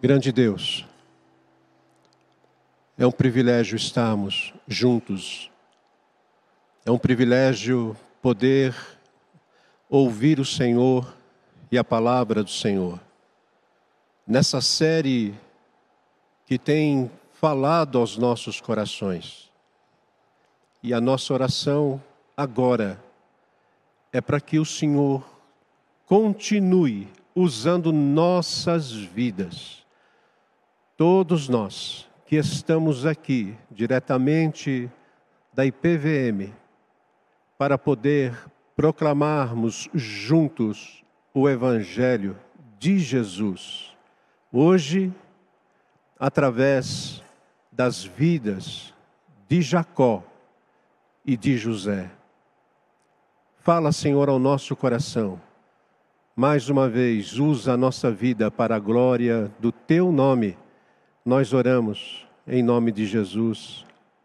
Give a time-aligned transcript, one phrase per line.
[0.00, 0.86] Grande Deus,
[2.96, 5.50] é um privilégio estarmos juntos,
[6.86, 8.76] é um privilégio poder
[9.90, 11.16] ouvir o Senhor
[11.68, 13.00] e a palavra do Senhor.
[14.24, 15.34] Nessa série
[16.46, 19.50] que tem falado aos nossos corações.
[20.80, 22.00] E a nossa oração
[22.36, 23.02] agora
[24.12, 25.28] é para que o Senhor
[26.06, 29.87] continue usando nossas vidas
[30.98, 34.90] Todos nós que estamos aqui diretamente
[35.54, 36.52] da IPVM
[37.56, 38.36] para poder
[38.74, 42.36] proclamarmos juntos o Evangelho
[42.80, 43.96] de Jesus,
[44.52, 45.14] hoje,
[46.18, 47.22] através
[47.70, 48.92] das vidas
[49.48, 50.24] de Jacó
[51.24, 52.10] e de José.
[53.60, 55.40] Fala, Senhor, ao nosso coração.
[56.34, 60.58] Mais uma vez, usa a nossa vida para a glória do teu nome
[61.28, 63.84] nós oramos em nome de Jesus.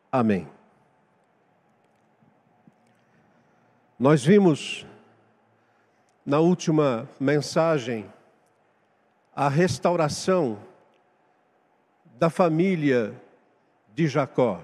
[0.09, 0.47] Amém.
[3.99, 4.85] Nós vimos
[6.25, 8.09] na última mensagem
[9.35, 10.57] a restauração
[12.17, 13.13] da família
[13.93, 14.61] de Jacó.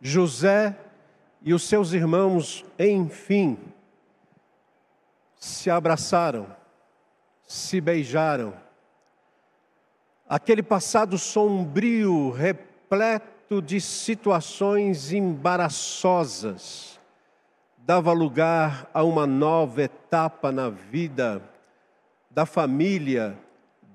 [0.00, 0.74] José
[1.42, 3.58] e os seus irmãos, enfim,
[5.38, 6.46] se abraçaram,
[7.46, 8.54] se beijaram
[10.28, 16.98] aquele passado sombrio, repleto de situações embaraçosas,
[17.78, 21.40] dava lugar a uma nova etapa na vida
[22.30, 23.38] da família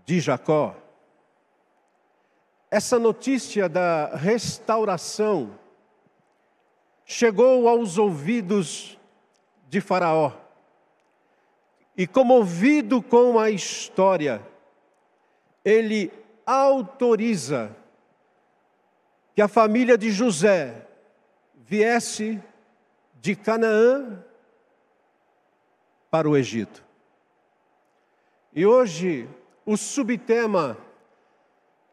[0.06, 0.76] de Jacó.
[2.70, 5.60] Essa notícia da restauração
[7.06, 8.98] chegou aos ouvidos
[9.68, 10.32] de Faraó.
[11.98, 14.42] E comovido com a história,
[15.66, 16.10] ele
[16.46, 17.76] autoriza
[19.36, 20.88] que a família de José
[21.56, 22.42] viesse
[23.20, 24.24] de Canaã
[26.10, 26.84] para o Egito.
[28.54, 29.30] E hoje,
[29.66, 30.78] o subtema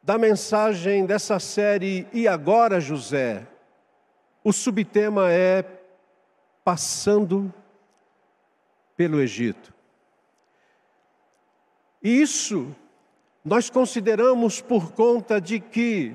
[0.03, 3.47] da mensagem dessa série E Agora José,
[4.43, 5.65] o subtema é
[6.65, 7.53] Passando
[8.97, 9.73] pelo Egito.
[12.03, 12.75] E isso
[13.49, 16.15] nós consideramos por conta de que,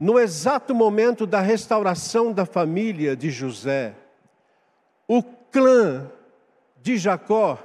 [0.00, 3.94] no exato momento da restauração da família de José,
[5.06, 6.10] o clã
[6.82, 7.56] de Jacó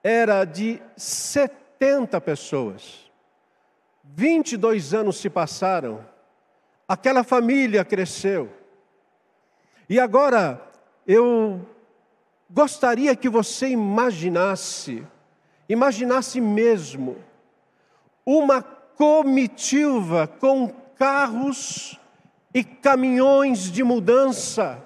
[0.00, 3.10] era de 70 pessoas.
[4.04, 6.06] 22 anos se passaram,
[6.86, 8.48] aquela família cresceu.
[9.88, 10.70] E agora
[11.04, 11.66] eu
[12.48, 15.04] gostaria que você imaginasse,
[15.68, 17.16] imaginasse mesmo,
[18.24, 21.98] uma comitiva com carros
[22.54, 24.78] e caminhões de mudança,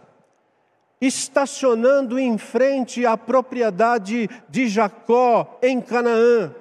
[1.01, 6.55] estacionando em frente à propriedade de Jacó em Canaã,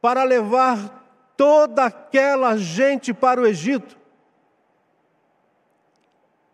[0.00, 3.98] para levar toda aquela gente para o Egito.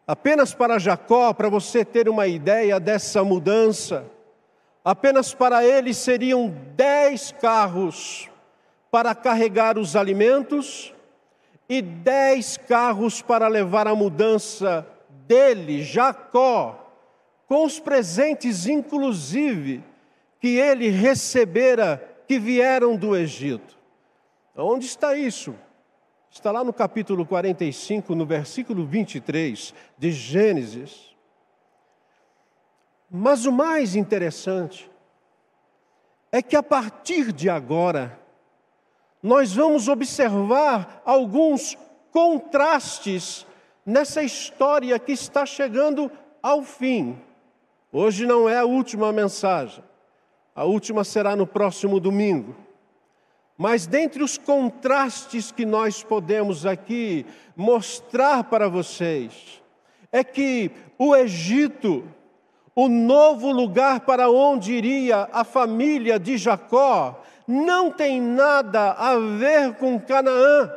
[0.06, 4.06] Apenas para Jacó, para você ter uma ideia dessa mudança,
[4.84, 8.30] apenas para ele seriam dez carros
[8.96, 10.94] para carregar os alimentos
[11.68, 14.86] e dez carros para levar a mudança
[15.26, 16.94] dele, Jacó,
[17.46, 19.84] com os presentes, inclusive,
[20.40, 23.76] que ele recebera, que vieram do Egito.
[24.56, 25.54] Onde está isso?
[26.30, 31.14] Está lá no capítulo 45, no versículo 23 de Gênesis.
[33.10, 34.90] Mas o mais interessante
[36.32, 38.24] é que a partir de agora,
[39.26, 41.76] nós vamos observar alguns
[42.12, 43.44] contrastes
[43.84, 46.08] nessa história que está chegando
[46.40, 47.18] ao fim.
[47.92, 49.82] Hoje não é a última mensagem,
[50.54, 52.54] a última será no próximo domingo.
[53.58, 57.26] Mas dentre os contrastes que nós podemos aqui
[57.56, 59.60] mostrar para vocês,
[60.12, 62.04] é que o Egito,
[62.76, 69.74] o novo lugar para onde iria a família de Jacó, não tem nada a ver
[69.74, 70.72] com Canaã.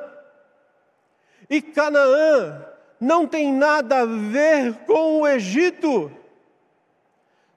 [1.50, 2.66] E Canaã
[3.00, 6.12] não tem nada a ver com o Egito.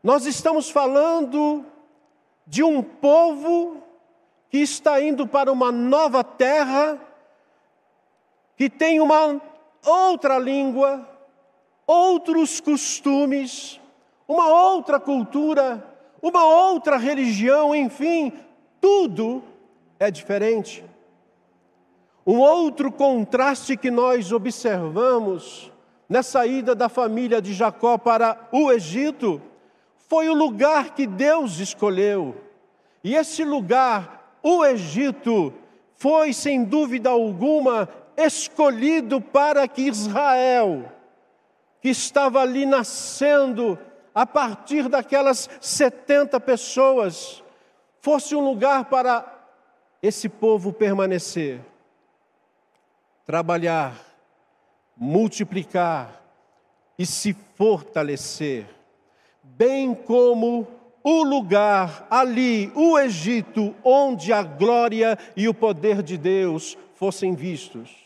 [0.03, 1.65] Nós estamos falando
[2.47, 3.83] de um povo
[4.49, 6.99] que está indo para uma nova terra,
[8.57, 9.41] que tem uma
[9.85, 11.09] outra língua,
[11.87, 13.81] outros costumes,
[14.27, 15.85] uma outra cultura,
[16.21, 18.33] uma outra religião, enfim,
[18.83, 19.45] tudo
[20.01, 20.85] é diferente.
[22.27, 25.71] Um outro contraste que nós observamos
[26.09, 29.41] nessa ida da família de Jacó para o Egito
[30.09, 32.37] foi o lugar que Deus escolheu.
[33.03, 35.55] E esse lugar, o Egito,
[35.95, 40.93] foi sem dúvida alguma escolhido para que Israel,
[41.81, 43.79] que estava ali nascendo
[44.15, 47.42] a partir daquelas 70 pessoas,
[48.03, 49.25] fosse um lugar para
[50.03, 51.61] esse povo permanecer,
[53.25, 53.97] trabalhar,
[54.97, 56.21] multiplicar
[56.99, 58.67] e se fortalecer,
[59.41, 60.67] bem como
[61.05, 67.97] o lugar ali, o Egito, onde a glória e o poder de Deus fossem vistos.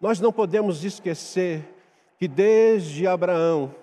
[0.00, 1.74] Nós não podemos esquecer
[2.16, 3.74] que desde Abraão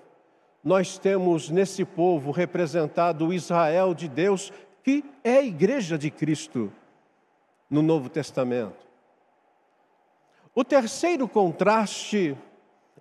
[0.64, 4.50] nós temos nesse povo representado o Israel de Deus,
[4.88, 6.72] que é a igreja de Cristo
[7.68, 8.86] no Novo Testamento.
[10.54, 12.34] O terceiro contraste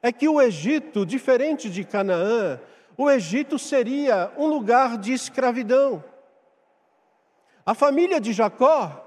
[0.02, 2.60] é que o Egito, diferente de Canaã,
[2.98, 6.04] o Egito seria um lugar de escravidão.
[7.66, 9.06] A família de Jacó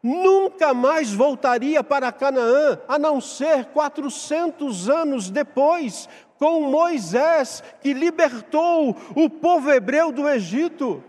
[0.00, 8.96] nunca mais voltaria para Canaã, a não ser 400 anos depois, com Moisés, que libertou
[9.16, 11.02] o povo hebreu do Egito.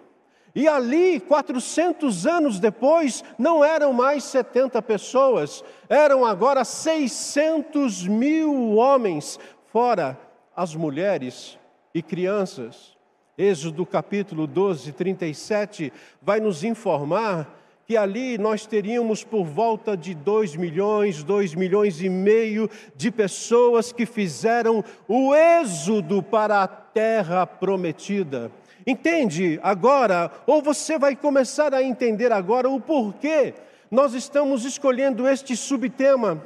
[0.57, 9.39] E ali, 400 anos depois, não eram mais 70 pessoas, eram agora 600 mil homens,
[9.71, 10.19] fora
[10.56, 11.59] as mulheres
[11.94, 12.98] e crianças.
[13.38, 15.94] Êxodo capítulo 12, 37
[16.24, 17.56] vai nos informar
[17.86, 23.92] que ali nós teríamos por volta de 2 milhões, 2 milhões e meio de pessoas
[23.92, 28.51] que fizeram o êxodo para a terra prometida.
[28.88, 33.54] Entende agora, ou você vai começar a entender agora o porquê
[33.92, 36.42] nós estamos escolhendo este subtema,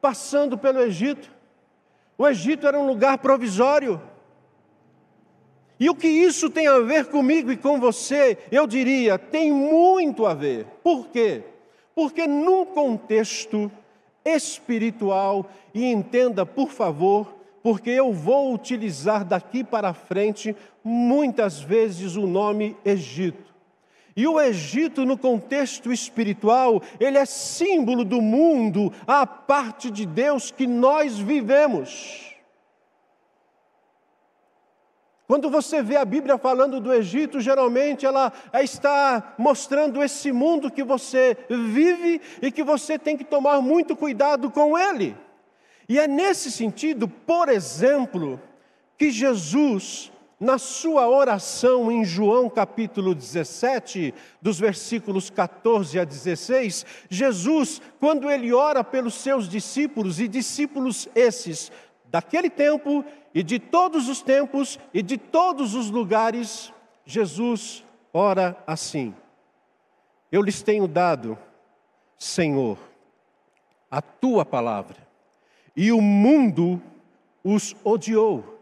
[0.00, 1.28] passando pelo Egito.
[2.16, 4.00] O Egito era um lugar provisório.
[5.80, 8.38] E o que isso tem a ver comigo e com você?
[8.52, 10.66] Eu diria, tem muito a ver.
[10.84, 11.42] Por quê?
[11.96, 13.68] Porque num contexto
[14.24, 22.26] espiritual, e entenda por favor, porque eu vou utilizar daqui para frente muitas vezes o
[22.26, 23.52] nome Egito.
[24.14, 30.50] E o Egito, no contexto espiritual, ele é símbolo do mundo, a parte de Deus
[30.50, 32.32] que nós vivemos.
[35.26, 40.84] Quando você vê a Bíblia falando do Egito, geralmente ela está mostrando esse mundo que
[40.84, 45.16] você vive e que você tem que tomar muito cuidado com ele.
[45.92, 48.40] E é nesse sentido, por exemplo,
[48.96, 50.10] que Jesus,
[50.40, 58.54] na sua oração em João capítulo 17, dos versículos 14 a 16, Jesus, quando ele
[58.54, 61.70] ora pelos seus discípulos, e discípulos esses
[62.06, 63.04] daquele tempo
[63.34, 66.72] e de todos os tempos e de todos os lugares,
[67.04, 67.84] Jesus
[68.14, 69.14] ora assim:
[70.32, 71.36] Eu lhes tenho dado,
[72.16, 72.78] Senhor,
[73.90, 75.11] a tua palavra,
[75.76, 76.80] e o mundo
[77.42, 78.60] os odiou,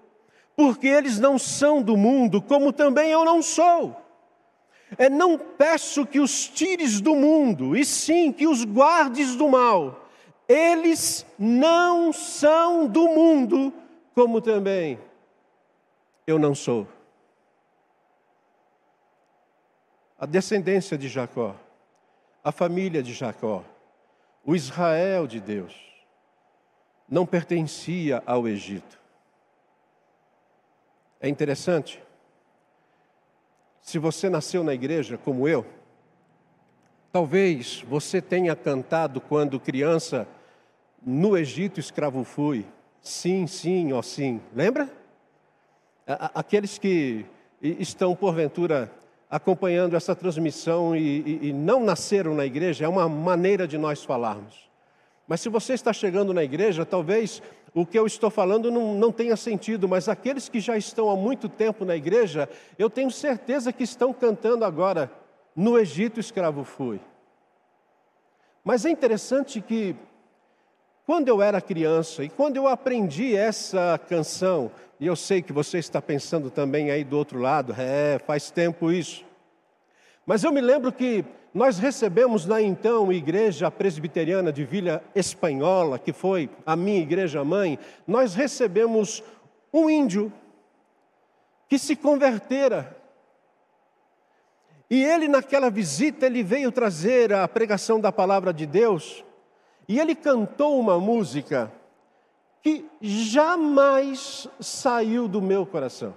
[0.57, 3.97] porque eles não são do mundo, como também eu não sou.
[4.99, 10.09] É não peço que os tires do mundo, e sim que os guardes do mal.
[10.49, 13.73] Eles não são do mundo,
[14.15, 14.99] como também
[16.27, 16.89] eu não sou.
[20.19, 21.55] A descendência de Jacó,
[22.43, 23.65] a família de Jacó,
[24.45, 25.90] o Israel de Deus,
[27.11, 29.01] não pertencia ao Egito.
[31.21, 32.01] É interessante,
[33.83, 35.67] se você nasceu na igreja como eu,
[37.13, 40.27] talvez você tenha cantado quando criança
[41.05, 42.65] no Egito escravo fui.
[43.03, 44.41] Sim, sim, ó sim.
[44.55, 44.89] Lembra?
[46.07, 47.27] Aqueles que
[47.61, 48.91] estão, porventura,
[49.29, 54.03] acompanhando essa transmissão e, e, e, não nasceram na igreja, é uma maneira de nós
[54.05, 54.70] falarmos.
[55.31, 57.41] Mas se você está chegando na igreja, talvez
[57.73, 61.15] o que eu estou falando não, não tenha sentido, mas aqueles que já estão há
[61.15, 65.09] muito tempo na igreja, eu tenho certeza que estão cantando agora,
[65.55, 67.01] no Egito escravo fui.
[68.65, 69.95] Mas é interessante que
[71.07, 74.69] quando eu era criança e quando eu aprendi essa canção,
[74.99, 78.91] e eu sei que você está pensando também aí do outro lado, é, faz tempo
[78.91, 79.25] isso.
[80.27, 86.13] Mas eu me lembro que nós recebemos na então igreja presbiteriana de Vila Espanhola, que
[86.13, 89.23] foi a minha igreja mãe, nós recebemos
[89.73, 90.33] um índio
[91.69, 92.97] que se convertera.
[94.89, 99.25] E ele naquela visita ele veio trazer a pregação da palavra de Deus.
[99.89, 101.73] E ele cantou uma música
[102.63, 106.15] que jamais saiu do meu coração.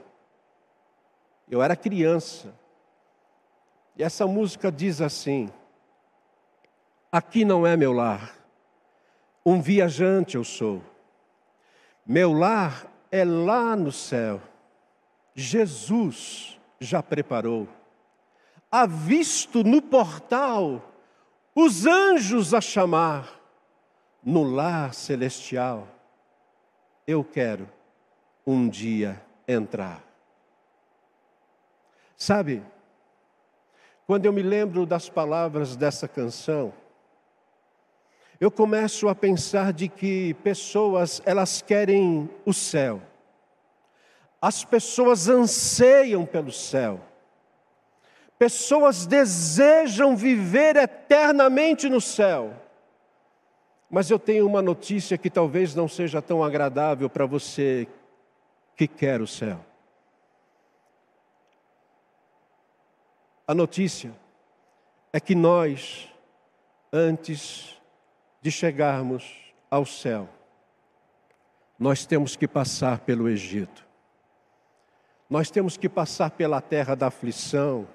[1.50, 2.54] Eu era criança.
[3.96, 5.50] E essa música diz assim:
[7.12, 8.36] Aqui não é meu lar,
[9.46, 10.82] um viajante eu sou.
[12.06, 14.42] Meu lar é lá no céu.
[15.36, 17.68] Jesus já preparou.
[18.72, 20.82] Há visto no portal
[21.56, 23.40] os anjos a chamar
[24.24, 25.88] no lar celestial.
[27.06, 27.70] Eu quero
[28.46, 30.04] um dia entrar.
[32.18, 32.64] Sabe,
[34.06, 36.74] quando eu me lembro das palavras dessa canção,
[38.40, 43.02] eu começo a pensar de que pessoas, elas querem o céu.
[44.42, 47.00] As pessoas anseiam pelo céu.
[48.38, 52.54] Pessoas desejam viver eternamente no céu.
[53.90, 57.88] Mas eu tenho uma notícia que talvez não seja tão agradável para você
[58.76, 59.64] que quer o céu.
[63.46, 64.14] A notícia
[65.12, 66.10] é que nós,
[66.92, 67.78] antes
[68.42, 70.30] de chegarmos ao céu,
[71.78, 73.86] nós temos que passar pelo Egito.
[75.30, 77.88] Nós temos que passar pela terra da aflição,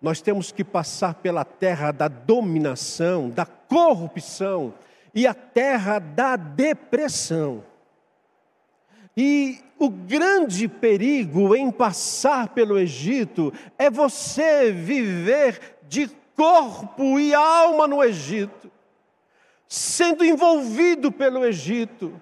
[0.00, 4.74] nós temos que passar pela terra da dominação, da corrupção
[5.14, 7.62] e a terra da depressão.
[9.16, 17.86] E o grande perigo em passar pelo Egito é você viver de corpo e alma
[17.86, 18.70] no Egito,
[19.68, 22.20] sendo envolvido pelo Egito,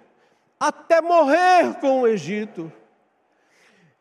[0.58, 2.72] até morrer com o Egito.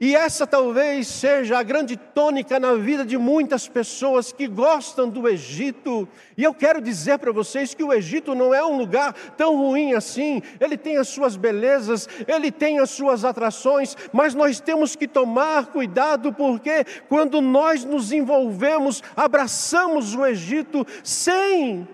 [0.01, 5.27] E essa talvez seja a grande tônica na vida de muitas pessoas que gostam do
[5.27, 6.08] Egito.
[6.38, 9.94] E eu quero dizer para vocês que o Egito não é um lugar tão ruim
[9.94, 10.41] assim.
[10.58, 15.65] Ele tem as suas belezas, ele tem as suas atrações, mas nós temos que tomar
[15.65, 21.86] cuidado porque quando nós nos envolvemos, abraçamos o Egito sem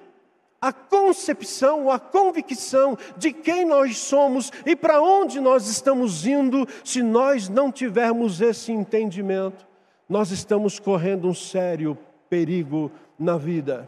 [0.66, 7.04] a concepção, a convicção de quem nós somos e para onde nós estamos indo, se
[7.04, 9.68] nós não tivermos esse entendimento,
[10.10, 11.96] nós estamos correndo um sério
[12.28, 13.88] perigo na vida.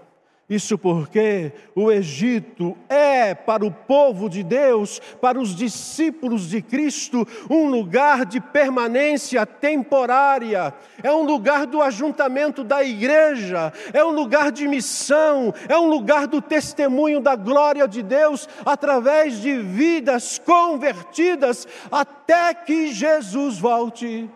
[0.50, 7.28] Isso porque o Egito é para o povo de Deus, para os discípulos de Cristo,
[7.50, 10.74] um lugar de permanência temporária,
[11.04, 16.28] é um lugar do ajuntamento da igreja, é um lugar de missão, é um lugar
[16.28, 24.30] do testemunho da glória de Deus através de vidas convertidas até que Jesus volte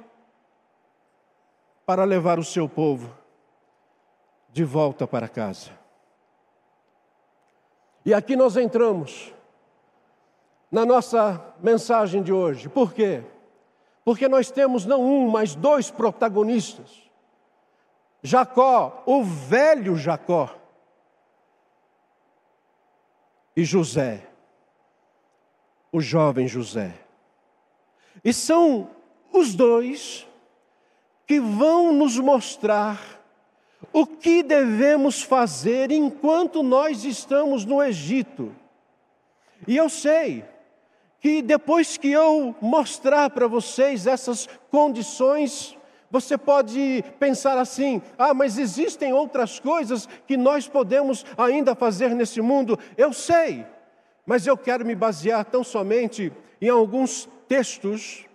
[1.86, 3.15] para levar o seu povo
[4.51, 5.80] de volta para casa.
[8.05, 9.34] E aqui nós entramos
[10.72, 12.70] na nossa mensagem de hoje.
[12.70, 13.24] Por quê?
[14.03, 17.01] Porque nós temos não um, mas dois protagonistas.
[18.24, 20.55] Jacó, o velho Jacó,
[23.55, 24.27] e José,
[25.91, 26.93] o jovem José.
[28.24, 28.89] E são
[29.31, 30.27] os dois
[31.27, 33.20] que vão nos mostrar
[33.93, 38.53] o que devemos fazer enquanto nós estamos no Egito?
[39.67, 40.45] E eu sei
[41.19, 45.77] que depois que eu mostrar para vocês essas condições,
[46.09, 52.41] você pode pensar assim: ah, mas existem outras coisas que nós podemos ainda fazer nesse
[52.41, 52.77] mundo.
[52.97, 53.65] Eu sei,
[54.25, 58.25] mas eu quero me basear tão somente em alguns textos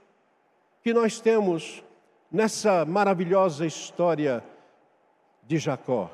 [0.82, 1.82] que nós temos
[2.30, 4.44] nessa maravilhosa história
[5.46, 6.10] de Jacó.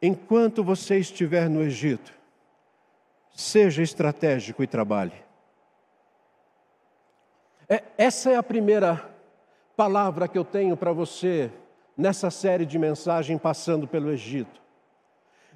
[0.00, 2.12] Enquanto você estiver no Egito,
[3.34, 5.14] seja estratégico e trabalhe.
[7.68, 9.08] É, essa é a primeira
[9.76, 11.50] palavra que eu tenho para você
[11.96, 14.60] nessa série de mensagem passando pelo Egito.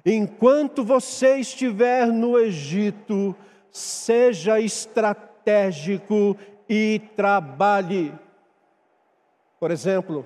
[0.05, 3.35] Enquanto você estiver no Egito,
[3.69, 8.13] seja estratégico e trabalhe.
[9.59, 10.25] Por exemplo,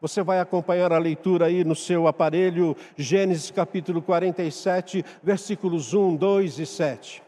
[0.00, 6.58] você vai acompanhar a leitura aí no seu aparelho, Gênesis capítulo 47, versículos 1, 2
[6.58, 7.22] e 7.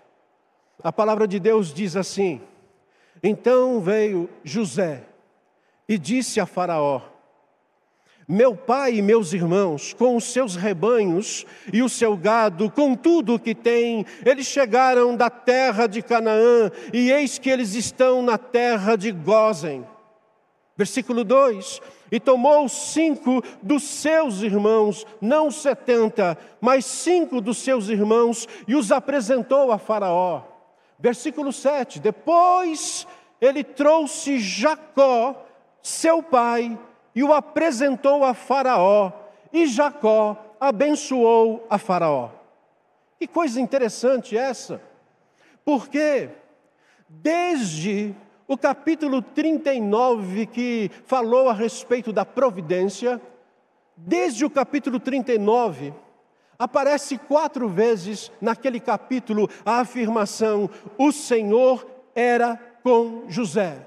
[0.82, 2.40] A palavra de Deus diz assim:
[3.22, 5.02] Então veio José
[5.86, 7.02] e disse a Faraó:
[8.26, 13.34] Meu pai e meus irmãos, com os seus rebanhos e o seu gado, com tudo
[13.34, 18.38] o que tem, eles chegaram da terra de Canaã, e eis que eles estão na
[18.38, 19.91] terra de Gozen.
[20.76, 28.48] Versículo 2: E tomou cinco dos seus irmãos, não setenta, mas cinco dos seus irmãos,
[28.66, 30.42] e os apresentou a Faraó.
[30.98, 33.06] Versículo 7: Depois
[33.40, 35.44] ele trouxe Jacó,
[35.82, 36.78] seu pai,
[37.14, 39.12] e o apresentou a Faraó,
[39.52, 42.30] e Jacó abençoou a Faraó.
[43.18, 44.80] Que coisa interessante essa,
[45.64, 46.30] porque
[47.08, 48.14] desde
[48.52, 53.18] o capítulo 39, que falou a respeito da providência,
[53.96, 55.94] desde o capítulo 39,
[56.58, 60.68] aparece quatro vezes naquele capítulo a afirmação:
[60.98, 63.86] o Senhor era com José.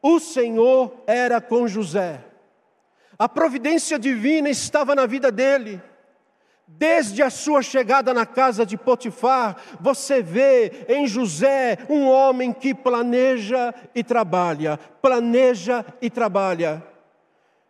[0.00, 2.24] O Senhor era com José.
[3.18, 5.78] A providência divina estava na vida dele.
[6.78, 12.72] Desde a sua chegada na casa de Potifar, você vê em José um homem que
[12.72, 16.82] planeja e trabalha, planeja e trabalha.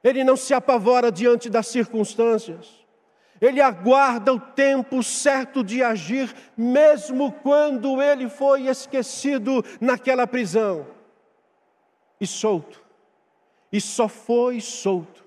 [0.04, 2.69] Ele não se apavora diante das circunstâncias.
[3.40, 10.87] Ele aguarda o tempo certo de agir, mesmo quando ele foi esquecido naquela prisão.
[12.21, 12.83] E solto.
[13.73, 15.20] E só foi solto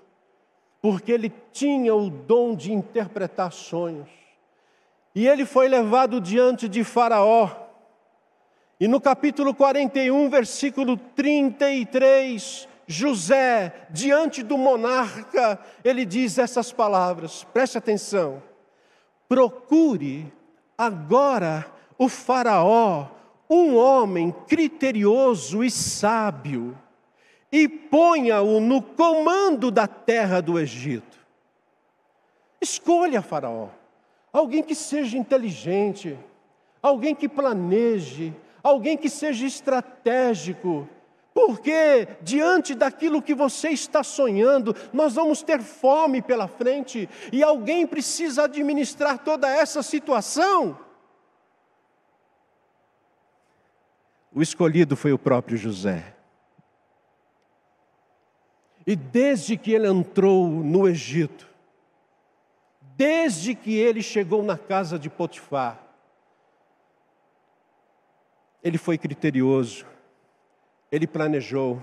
[0.84, 4.06] porque ele tinha o dom de interpretar sonhos.
[5.14, 7.50] E ele foi levado diante de Faraó.
[8.78, 17.78] E no capítulo 41, versículo 33, José, diante do monarca, ele diz essas palavras, preste
[17.78, 18.42] atenção.
[19.26, 20.30] Procure
[20.76, 21.64] agora
[21.96, 23.06] o Faraó,
[23.48, 26.78] um homem criterioso e sábio,
[27.54, 31.16] e ponha-o no comando da terra do Egito.
[32.60, 33.68] Escolha, Faraó,
[34.32, 36.18] alguém que seja inteligente,
[36.82, 40.88] alguém que planeje, alguém que seja estratégico,
[41.32, 47.86] porque diante daquilo que você está sonhando, nós vamos ter fome pela frente e alguém
[47.86, 50.76] precisa administrar toda essa situação.
[54.32, 56.13] O escolhido foi o próprio José.
[58.86, 61.48] E desde que ele entrou no Egito,
[62.96, 65.80] desde que ele chegou na casa de Potifar,
[68.62, 69.86] ele foi criterioso,
[70.92, 71.82] ele planejou,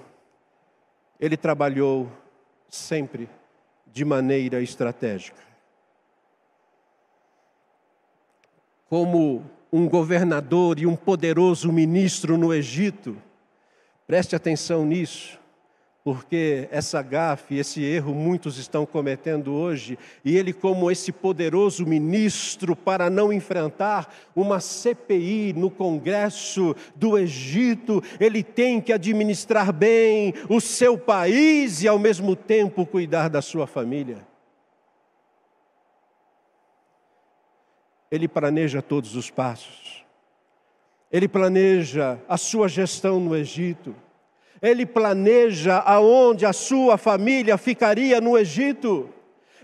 [1.20, 2.12] ele trabalhou
[2.70, 3.28] sempre
[3.88, 5.42] de maneira estratégica.
[8.86, 13.20] Como um governador e um poderoso ministro no Egito,
[14.06, 15.41] preste atenção nisso
[16.04, 22.76] porque essa gafe, esse erro muitos estão cometendo hoje, e ele, como esse poderoso ministro,
[22.76, 30.60] para não enfrentar uma CPI no Congresso do Egito, ele tem que administrar bem o
[30.60, 34.26] seu país e, ao mesmo tempo, cuidar da sua família.
[38.10, 40.04] Ele planeja todos os passos,
[41.12, 43.96] ele planeja a sua gestão no Egito
[44.62, 49.10] ele planeja aonde a sua família ficaria no Egito.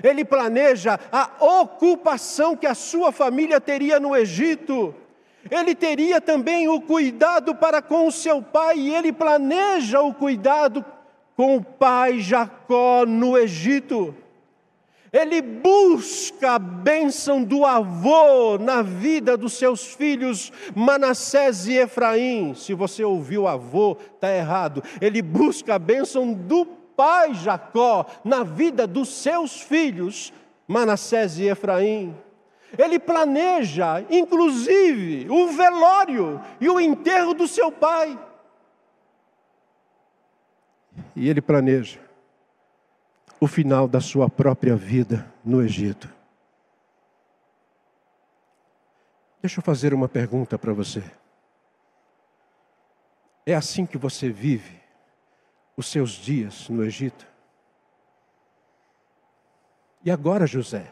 [0.03, 1.29] Ele planeja a
[1.61, 4.93] ocupação que a sua família teria no Egito.
[5.49, 10.83] Ele teria também o cuidado para com o seu pai, e ele planeja o cuidado
[11.35, 14.15] com o pai Jacó no Egito.
[15.17, 22.53] Ele busca a bênção do avô na vida dos seus filhos Manassés e Efraim.
[22.53, 24.83] Se você ouviu avô, está errado.
[25.01, 30.31] Ele busca a bênção do pai Jacó na vida dos seus filhos
[30.67, 32.15] Manassés e Efraim.
[32.77, 38.19] Ele planeja, inclusive, o velório e o enterro do seu pai.
[41.15, 42.06] E ele planeja
[43.39, 46.09] o final da sua própria vida no Egito.
[49.41, 51.03] Deixa eu fazer uma pergunta para você.
[53.45, 54.81] É assim que você vive
[55.75, 57.27] os seus dias no Egito?
[60.03, 60.91] E agora, José?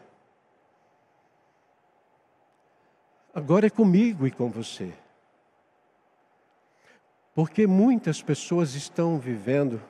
[3.34, 4.94] Agora é comigo e com você.
[7.34, 9.82] Porque muitas pessoas estão vivendo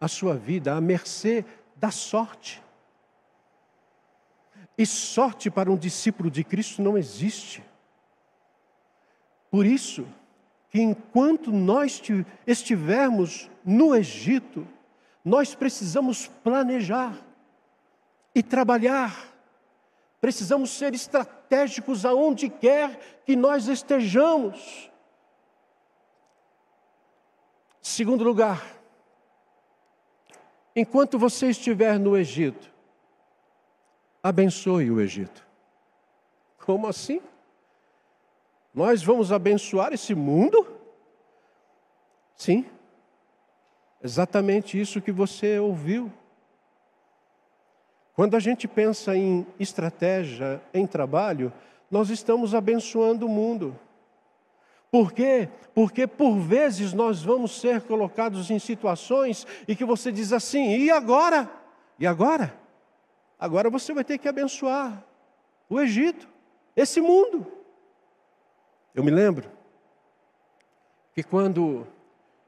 [0.00, 1.44] a sua vida à mercê
[1.76, 2.62] da sorte.
[4.78, 7.62] E sorte para um discípulo de Cristo não existe.
[9.50, 10.06] Por isso,
[10.70, 12.02] que enquanto nós
[12.46, 14.66] estivermos no Egito,
[15.24, 17.16] nós precisamos planejar
[18.34, 19.32] e trabalhar.
[20.20, 24.90] Precisamos ser estratégicos aonde quer que nós estejamos.
[27.80, 28.75] Segundo lugar,
[30.76, 32.70] enquanto você estiver no Egito,
[34.22, 35.44] abençoe o Egito.
[36.58, 37.22] Como assim?
[38.74, 40.66] Nós vamos abençoar esse mundo?
[42.36, 42.66] Sim,
[44.04, 46.12] exatamente isso que você ouviu.
[48.12, 51.50] Quando a gente pensa em estratégia, em trabalho,
[51.90, 53.78] nós estamos abençoando o mundo.
[54.90, 55.48] Por quê?
[55.74, 60.90] Porque por vezes nós vamos ser colocados em situações e que você diz assim: e
[60.90, 61.50] agora?
[61.98, 62.54] E agora?
[63.38, 65.04] Agora você vai ter que abençoar
[65.68, 66.28] o Egito,
[66.74, 67.46] esse mundo.
[68.94, 69.50] Eu me lembro
[71.14, 71.86] que quando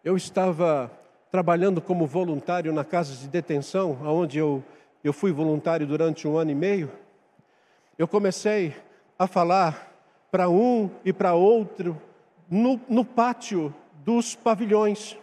[0.03, 0.91] eu estava
[1.31, 4.65] trabalhando como voluntário na casa de detenção, onde eu,
[5.05, 6.91] eu fui voluntário durante um ano e meio,
[7.99, 8.75] eu comecei
[9.19, 9.93] a falar
[10.31, 12.01] para um e para outro
[12.51, 15.17] no, no pátio dos pavilhões.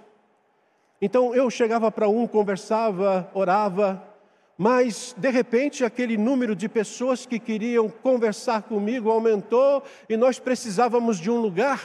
[1.01, 4.01] Então eu chegava para um, conversava, orava,
[4.57, 11.17] mas, de repente, aquele número de pessoas que queriam conversar comigo aumentou e nós precisávamos
[11.17, 11.81] de um lugar.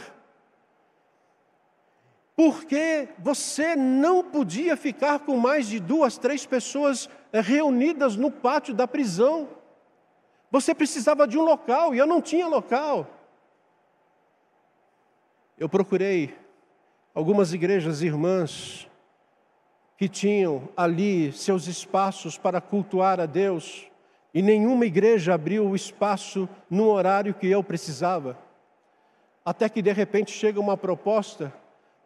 [2.36, 8.72] Porque você não podia ficar com mais de duas, três pessoas eh, reunidas no pátio
[8.72, 9.48] da prisão.
[10.50, 13.06] Você precisava de um local e eu não tinha local.
[15.60, 16.34] Eu procurei
[17.14, 18.88] algumas igrejas irmãs
[19.98, 23.86] que tinham ali seus espaços para cultuar a Deus,
[24.32, 28.38] e nenhuma igreja abriu o espaço no horário que eu precisava.
[29.44, 31.52] Até que de repente chega uma proposta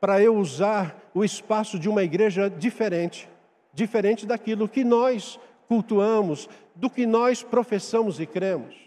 [0.01, 3.29] para eu usar o espaço de uma igreja diferente,
[3.73, 5.39] diferente daquilo que nós
[5.69, 8.84] cultuamos, do que nós professamos e cremos.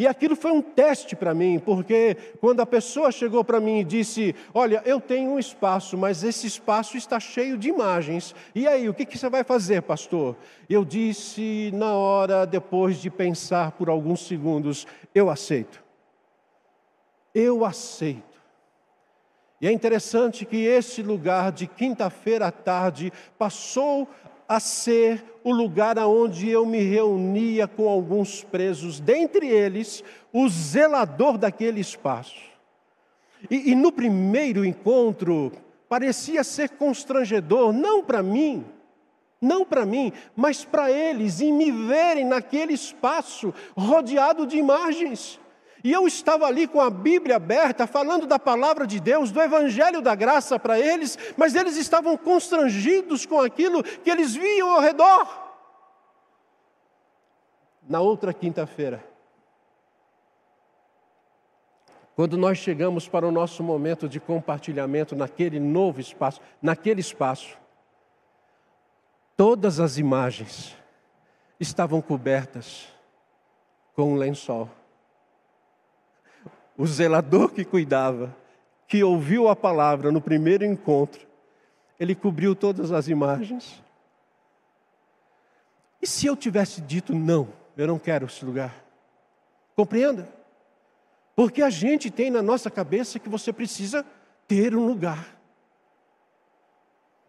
[0.00, 3.84] E aquilo foi um teste para mim, porque quando a pessoa chegou para mim e
[3.84, 8.34] disse: Olha, eu tenho um espaço, mas esse espaço está cheio de imagens.
[8.54, 10.38] E aí, o que, que você vai fazer, pastor?
[10.70, 15.84] Eu disse, na hora, depois de pensar por alguns segundos: Eu aceito.
[17.34, 18.40] Eu aceito.
[19.60, 24.08] E é interessante que esse lugar de quinta-feira à tarde passou
[24.50, 31.38] a ser o lugar aonde eu me reunia com alguns presos, dentre eles o zelador
[31.38, 32.50] daquele espaço.
[33.48, 35.52] E, e no primeiro encontro
[35.88, 38.64] parecia ser constrangedor, não para mim,
[39.40, 45.38] não para mim, mas para eles, em me verem naquele espaço rodeado de imagens.
[45.82, 50.02] E eu estava ali com a Bíblia aberta, falando da palavra de Deus, do Evangelho
[50.02, 55.50] da graça para eles, mas eles estavam constrangidos com aquilo que eles viam ao redor.
[57.88, 59.02] Na outra quinta-feira,
[62.14, 67.56] quando nós chegamos para o nosso momento de compartilhamento naquele novo espaço, naquele espaço,
[69.34, 70.76] todas as imagens
[71.58, 72.86] estavam cobertas
[73.94, 74.68] com um lençol
[76.80, 78.34] o zelador que cuidava,
[78.88, 81.20] que ouviu a palavra no primeiro encontro,
[81.98, 83.82] ele cobriu todas as imagens.
[86.00, 88.82] E se eu tivesse dito não, eu não quero esse lugar?
[89.76, 90.26] Compreenda?
[91.36, 94.02] Porque a gente tem na nossa cabeça que você precisa
[94.48, 95.38] ter um lugar.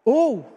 [0.06, 0.50] Ou,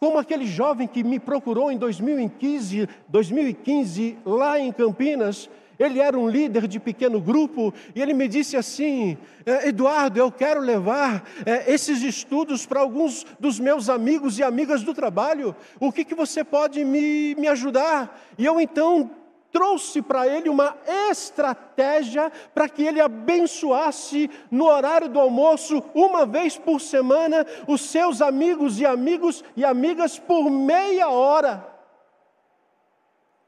[0.00, 6.28] como aquele jovem que me procurou em 2015, 2015 lá em Campinas, ele era um
[6.28, 11.72] líder de pequeno grupo e ele me disse assim: é, Eduardo, eu quero levar é,
[11.72, 15.54] esses estudos para alguns dos meus amigos e amigas do trabalho.
[15.80, 18.20] O que, que você pode me, me ajudar?
[18.38, 19.10] E eu então
[19.54, 20.76] trouxe para ele uma
[21.08, 28.20] estratégia para que ele abençoasse no horário do almoço, uma vez por semana, os seus
[28.20, 31.64] amigos e amigos e amigas por meia hora.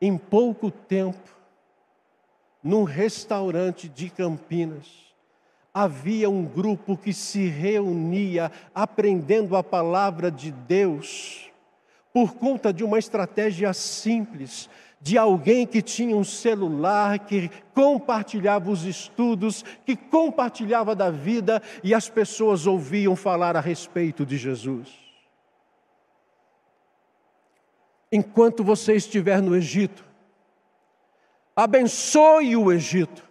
[0.00, 1.35] Em pouco tempo,
[2.66, 4.88] num restaurante de Campinas,
[5.72, 11.48] havia um grupo que se reunia aprendendo a palavra de Deus,
[12.12, 14.68] por conta de uma estratégia simples,
[15.00, 21.94] de alguém que tinha um celular, que compartilhava os estudos, que compartilhava da vida e
[21.94, 24.88] as pessoas ouviam falar a respeito de Jesus.
[28.10, 30.05] Enquanto você estiver no Egito,
[31.56, 33.24] abençoe o Egito.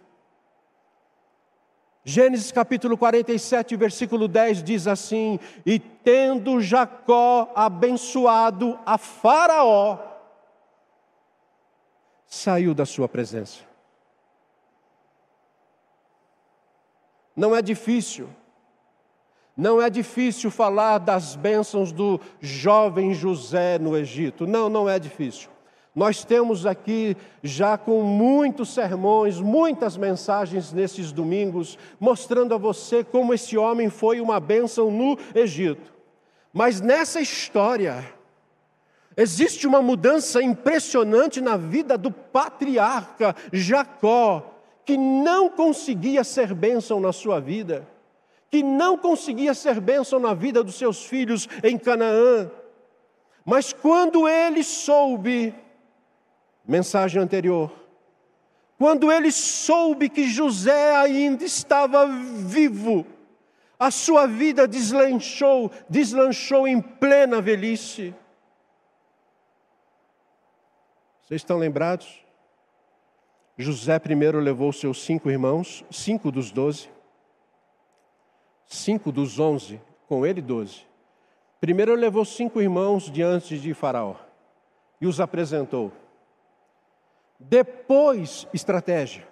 [2.04, 9.98] Gênesis capítulo 47, versículo 10 diz assim: E tendo Jacó abençoado a Faraó,
[12.26, 13.64] saiu da sua presença.
[17.34, 18.28] Não é difícil,
[19.56, 24.46] Não é difícil falar das bênçãos do jovem José no Egito.
[24.46, 25.50] Não, não é difícil.
[25.96, 33.32] Nós temos aqui, já com muitos sermões, muitas mensagens nesses domingos, mostrando a você como
[33.32, 35.94] esse homem foi uma bênção no Egito.
[36.52, 38.04] Mas nessa história,
[39.16, 44.52] existe uma mudança impressionante na vida do patriarca Jacó,
[44.84, 47.88] que não conseguia ser bênção na sua vida
[48.50, 52.50] que não conseguia ser bênção na vida dos seus filhos em Canaã.
[53.44, 55.54] Mas quando ele soube,
[56.66, 57.72] mensagem anterior,
[58.78, 63.06] quando ele soube que José ainda estava vivo,
[63.78, 68.14] a sua vida deslanchou, deslanchou em plena velhice.
[71.22, 72.24] Vocês estão lembrados?
[73.58, 76.90] José primeiro levou seus cinco irmãos, cinco dos doze,
[78.66, 80.86] cinco dos onze, com ele doze.
[81.58, 84.16] Primeiro levou cinco irmãos diante de Faraó
[85.00, 85.90] e os apresentou.
[87.38, 89.26] Depois, estratégia.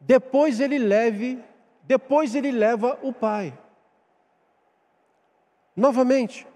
[0.00, 1.42] Depois ele leve,
[1.82, 3.56] depois ele leva o pai.
[5.74, 6.46] Novamente.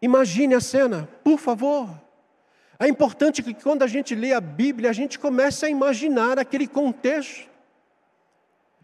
[0.00, 1.88] Imagine a cena, por favor.
[2.78, 6.66] É importante que quando a gente lê a Bíblia, a gente comece a imaginar aquele
[6.66, 7.48] contexto.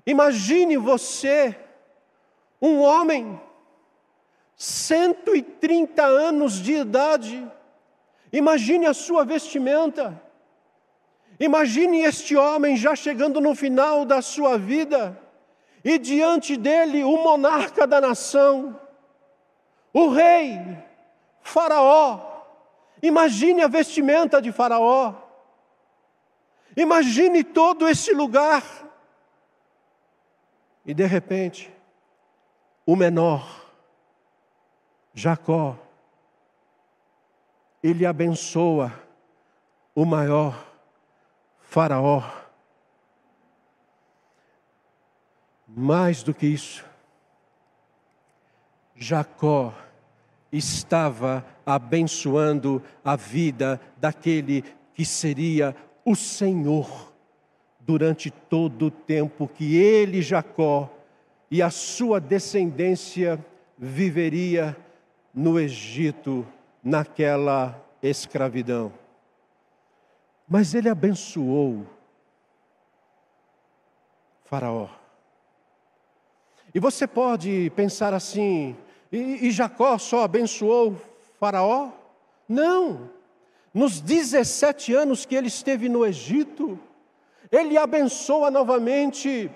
[0.06, 1.54] Imagine você,
[2.62, 3.40] um homem,
[4.56, 7.50] 130 anos de idade,
[8.32, 10.20] imagine a sua vestimenta,
[11.40, 15.18] imagine este homem já chegando no final da sua vida,
[15.82, 18.78] e diante dele o monarca da nação,
[19.92, 20.60] o rei,
[21.40, 22.28] Faraó.
[23.02, 25.14] Imagine a vestimenta de Faraó.
[26.76, 28.62] Imagine todo esse lugar
[30.84, 31.72] e de repente,
[32.86, 33.64] o menor,
[35.14, 35.76] Jacó,
[37.82, 38.92] ele abençoa
[39.94, 40.69] o maior,
[41.70, 42.24] Faraó.
[45.68, 46.84] Mais do que isso,
[48.96, 49.72] Jacó
[50.50, 57.14] estava abençoando a vida daquele que seria o Senhor
[57.78, 60.92] durante todo o tempo que ele, Jacó,
[61.48, 63.38] e a sua descendência
[63.78, 64.76] viveria
[65.32, 66.44] no Egito,
[66.82, 68.99] naquela escravidão.
[70.50, 71.86] Mas ele abençoou
[74.42, 74.88] Faraó.
[76.74, 78.76] E você pode pensar assim,
[79.12, 81.00] e, e Jacó só abençoou
[81.38, 81.92] Faraó?
[82.48, 83.08] Não.
[83.72, 86.76] Nos 17 anos que ele esteve no Egito,
[87.52, 89.48] ele abençoa novamente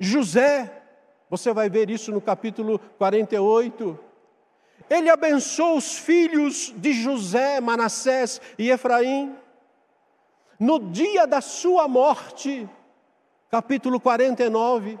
[0.00, 0.82] José.
[1.30, 3.96] Você vai ver isso no capítulo 48.
[4.90, 9.43] Ele abençoa os filhos de José, Manassés e Efraim.
[10.58, 12.68] No dia da sua morte,
[13.50, 14.98] capítulo 49,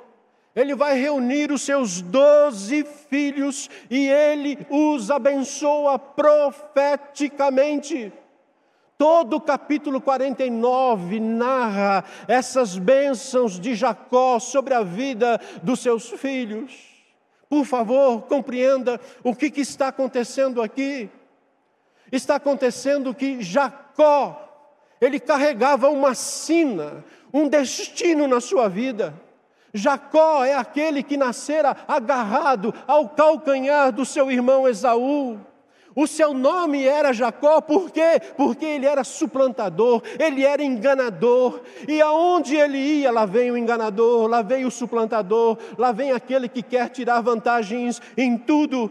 [0.54, 8.12] ele vai reunir os seus doze filhos e ele os abençoa profeticamente.
[8.96, 16.94] Todo o capítulo 49 narra essas bênçãos de Jacó sobre a vida dos seus filhos.
[17.48, 21.10] Por favor, compreenda o que, que está acontecendo aqui.
[22.12, 24.53] Está acontecendo que Jacó,
[25.04, 29.14] ele carregava uma sina, um destino na sua vida.
[29.72, 35.38] Jacó é aquele que nascera agarrado ao calcanhar do seu irmão Esaú.
[35.96, 38.20] O seu nome era Jacó, por quê?
[38.36, 44.26] Porque ele era suplantador, ele era enganador, e aonde ele ia, lá vem o enganador,
[44.26, 48.90] lá vem o suplantador, lá vem aquele que quer tirar vantagens em tudo.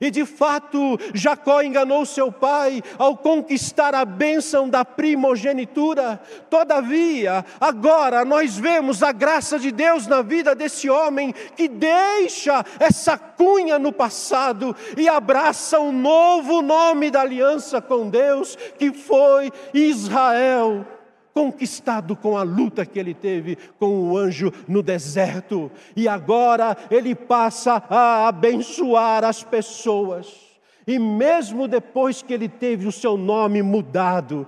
[0.00, 6.18] E de fato, Jacó enganou seu pai ao conquistar a bênção da primogenitura.
[6.48, 13.18] Todavia, agora nós vemos a graça de Deus na vida desse homem que deixa essa
[13.18, 20.86] cunha no passado e abraça um novo nome da aliança com Deus, que foi Israel
[21.32, 27.14] conquistado com a luta que ele teve com o anjo no deserto, e agora ele
[27.14, 30.50] passa a abençoar as pessoas.
[30.86, 34.46] E mesmo depois que ele teve o seu nome mudado,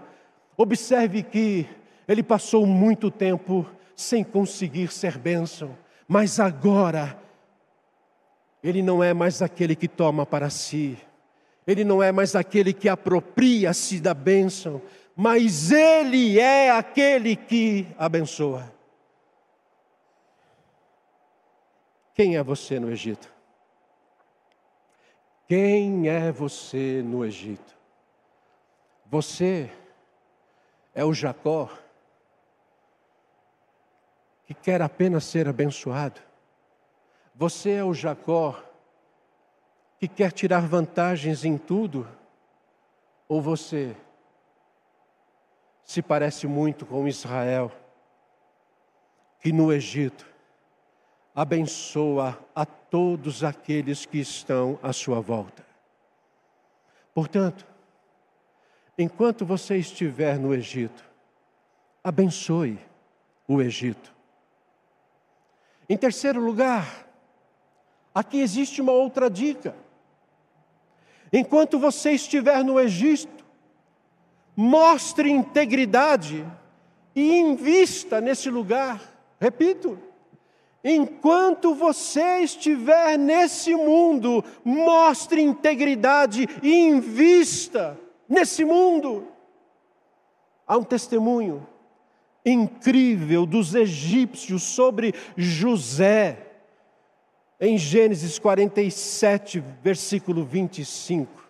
[0.57, 1.66] observe que
[2.09, 5.77] ele passou muito tempo sem conseguir ser bênção,
[6.09, 7.16] mas agora
[8.62, 10.97] ele não é mais aquele que toma para si,
[11.66, 14.83] ele não é mais aquele que apropria-se da bênção,
[15.16, 18.72] mas Ele é aquele que abençoa.
[22.14, 23.33] Quem é você no Egito?
[25.46, 27.77] Quem é você no Egito?
[29.07, 29.70] Você
[30.94, 31.68] é o Jacó
[34.46, 36.20] que quer apenas ser abençoado.
[37.35, 38.62] Você é o Jacó
[39.98, 42.09] que quer tirar vantagens em tudo?
[43.29, 43.96] Ou você
[45.85, 47.71] se parece muito com Israel,
[49.40, 50.27] que no Egito
[51.35, 55.64] abençoa a todos aqueles que estão à sua volta.
[57.14, 57.66] Portanto,
[58.97, 61.05] enquanto você estiver no Egito,
[62.05, 62.79] abençoe
[63.49, 64.14] o Egito.
[65.88, 67.07] Em terceiro lugar,
[68.14, 69.75] aqui existe uma outra dica.
[71.33, 73.41] Enquanto você estiver no Egito,
[74.57, 76.47] mostre integridade
[77.15, 79.01] e invista nesse lugar.
[79.41, 79.99] Repito,
[80.85, 87.97] Enquanto você estiver nesse mundo, mostre integridade e invista
[88.29, 89.29] nesse mundo.
[90.67, 91.67] Há um testemunho
[92.45, 96.49] incrível dos egípcios sobre José,
[97.61, 101.41] em Gênesis 47, versículo 25.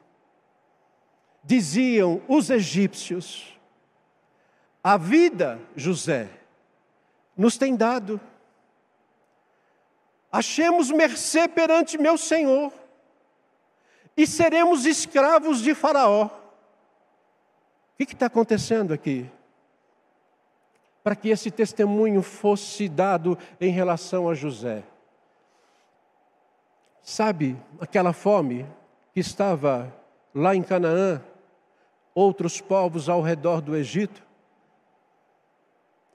[1.42, 3.58] Diziam os egípcios:
[4.82, 6.28] A vida, José,
[7.36, 8.20] nos tem dado
[10.32, 12.72] achemos mercê perante meu Senhor
[14.16, 16.24] e seremos escravos de Faraó.
[16.24, 16.30] O
[17.96, 19.30] que está acontecendo aqui?
[21.04, 24.82] Para que esse testemunho fosse dado em relação a José.
[27.02, 28.66] Sabe aquela fome
[29.12, 29.92] que estava
[30.34, 31.22] lá em Canaã,
[32.14, 34.22] outros povos ao redor do Egito?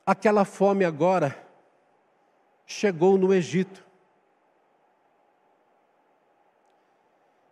[0.05, 1.37] Aquela fome agora
[2.65, 3.85] chegou no Egito.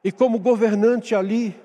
[0.04, 1.60] E como governante ali,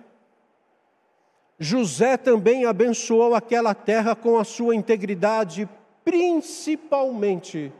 [1.58, 5.68] José também abençoou aquela terra com a sua integridade,
[6.02, 7.70] principalmente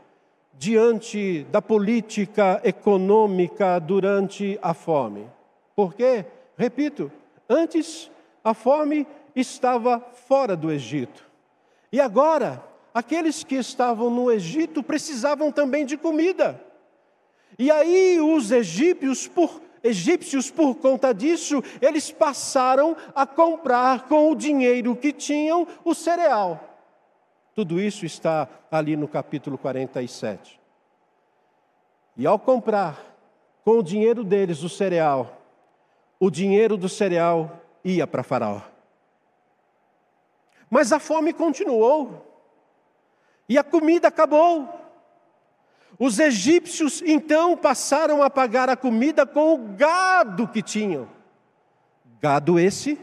[0.53, 5.27] diante da política econômica durante a fome.
[5.75, 6.23] Porque,
[6.55, 7.11] repito,
[7.49, 8.11] antes
[8.43, 11.29] a fome estava fora do Egito.
[11.91, 16.59] E agora, aqueles que estavam no Egito precisavam também de comida.
[17.57, 24.35] E aí os egípcios, por egípcios, por conta disso, eles passaram a comprar com o
[24.35, 26.67] dinheiro que tinham o cereal.
[27.53, 30.59] Tudo isso está ali no capítulo 47.
[32.15, 32.99] E ao comprar
[33.63, 35.41] com o dinheiro deles o cereal,
[36.19, 38.61] o dinheiro do cereal ia para Faraó.
[40.69, 42.27] Mas a fome continuou.
[43.47, 44.79] E a comida acabou.
[45.99, 51.09] Os egípcios então passaram a pagar a comida com o gado que tinham.
[52.19, 52.99] Gado esse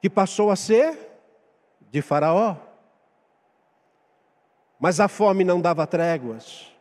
[0.00, 0.96] que passou a ser
[1.90, 2.56] de Faraó.
[4.78, 6.73] Mas a fome não dava tréguas.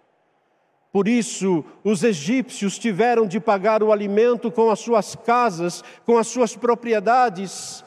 [0.94, 6.28] Por isso, os egípcios tiveram de pagar o alimento com as suas casas, com as
[6.28, 7.84] suas propriedades,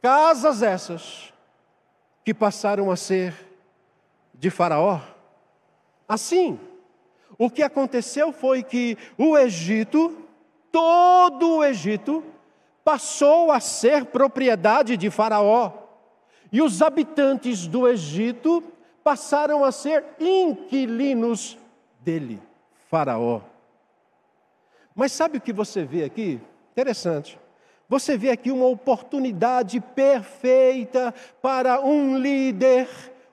[0.00, 1.34] casas essas
[2.24, 3.34] que passaram a ser
[4.32, 5.02] de Faraó.
[6.08, 6.58] Assim,
[7.36, 10.16] o que aconteceu foi que o Egito,
[10.72, 12.24] todo o Egito,
[12.82, 15.72] passou a ser propriedade de Faraó.
[16.50, 18.64] E os habitantes do Egito
[19.04, 21.58] passaram a ser inquilinos
[22.06, 22.40] dele,
[22.88, 23.40] Faraó.
[24.94, 26.40] Mas sabe o que você vê aqui?
[26.70, 27.36] Interessante.
[27.88, 32.88] Você vê aqui uma oportunidade perfeita para um líder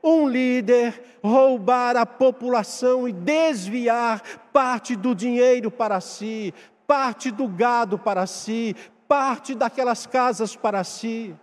[0.06, 6.54] um líder roubar a população e desviar parte do dinheiro para si,
[6.86, 8.76] parte do gado para si,
[9.08, 11.34] parte daquelas casas para si.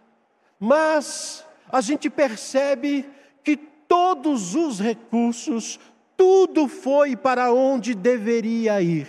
[0.58, 3.08] Mas a gente percebe
[3.42, 5.80] que todos os recursos,
[6.20, 9.08] tudo foi para onde deveria ir.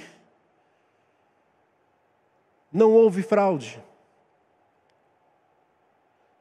[2.72, 3.84] Não houve fraude.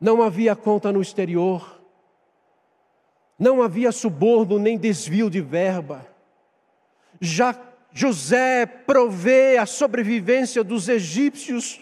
[0.01, 1.81] Não havia conta no exterior
[3.41, 6.07] não havia suborno nem desvio de verba.
[7.19, 7.59] Já
[7.91, 11.81] José provê a sobrevivência dos egípcios,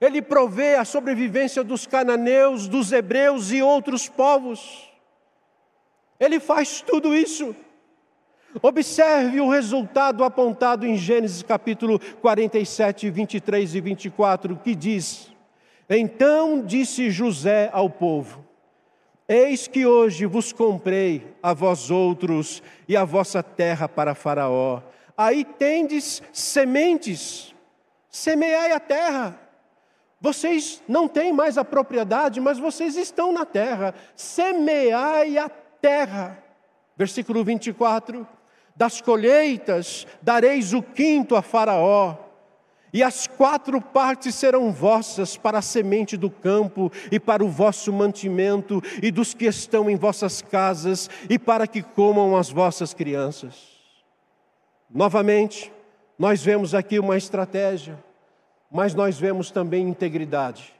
[0.00, 4.92] ele provê a sobrevivência dos cananeus, dos hebreus e outros povos.
[6.18, 7.54] Ele faz tudo isso.
[8.62, 15.32] Observe o resultado apontado em Gênesis capítulo 47, 23 e 24, que diz:
[15.88, 18.44] Então disse José ao povo:
[19.28, 24.82] Eis que hoje vos comprei a vós outros e a vossa terra para Faraó.
[25.16, 27.54] Aí tendes sementes,
[28.08, 29.38] semeai a terra.
[30.20, 33.94] Vocês não têm mais a propriedade, mas vocês estão na terra.
[34.16, 36.42] Semeai a terra.
[36.96, 38.26] Versículo 24:
[38.78, 42.16] Das colheitas dareis o quinto a Faraó,
[42.90, 47.92] e as quatro partes serão vossas para a semente do campo e para o vosso
[47.92, 53.76] mantimento e dos que estão em vossas casas e para que comam as vossas crianças.
[54.88, 55.70] Novamente,
[56.18, 57.98] nós vemos aqui uma estratégia
[58.70, 60.74] mas nós vemos também integridade.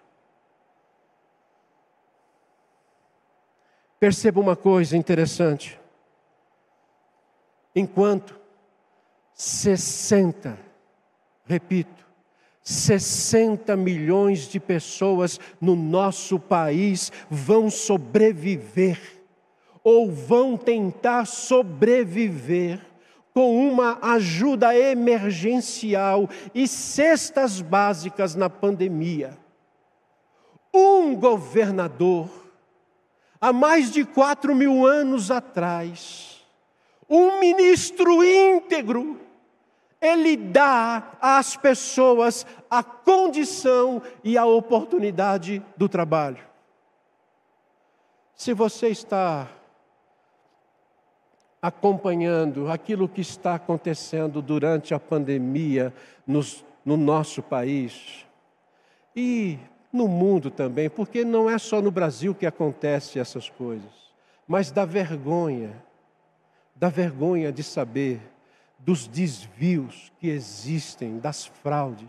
[3.98, 5.80] Perceba uma coisa interessante.
[7.78, 8.36] Enquanto
[9.34, 10.58] 60,
[11.44, 12.04] repito,
[12.60, 18.98] 60 milhões de pessoas no nosso país vão sobreviver,
[19.84, 22.84] ou vão tentar sobreviver,
[23.32, 29.38] com uma ajuda emergencial e cestas básicas na pandemia.
[30.74, 32.28] Um governador,
[33.40, 36.37] há mais de quatro mil anos atrás,
[37.08, 39.20] um ministro íntegro,
[40.00, 46.46] ele dá às pessoas a condição e a oportunidade do trabalho.
[48.34, 49.48] Se você está
[51.60, 55.92] acompanhando aquilo que está acontecendo durante a pandemia
[56.24, 58.24] nos, no nosso país
[59.16, 59.58] e
[59.92, 63.90] no mundo também, porque não é só no Brasil que acontece essas coisas,
[64.46, 65.72] mas da vergonha,
[66.78, 68.20] da vergonha de saber
[68.78, 72.08] dos desvios que existem, das fraudes,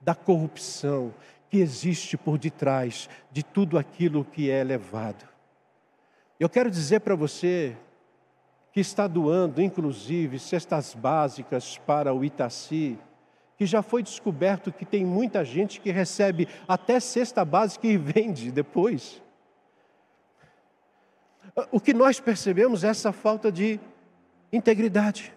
[0.00, 1.12] da corrupção
[1.50, 5.28] que existe por detrás de tudo aquilo que é levado.
[6.40, 7.76] Eu quero dizer para você
[8.72, 12.98] que está doando, inclusive, cestas básicas para o Itaci,
[13.56, 18.52] que já foi descoberto que tem muita gente que recebe até cesta básica e vende
[18.52, 19.20] depois.
[21.72, 23.80] O que nós percebemos é essa falta de
[24.52, 25.34] integridade.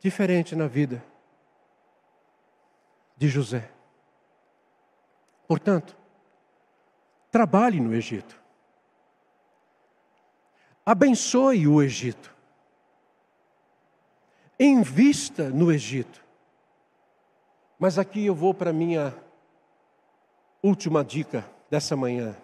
[0.00, 1.04] Diferente na vida
[3.16, 3.70] de José.
[5.46, 5.96] Portanto,
[7.30, 8.40] trabalhe no Egito
[10.90, 12.34] abençoe o Egito.
[14.58, 16.20] Invista no Egito.
[17.78, 19.14] Mas aqui eu vou para a minha
[20.60, 22.36] última dica dessa manhã.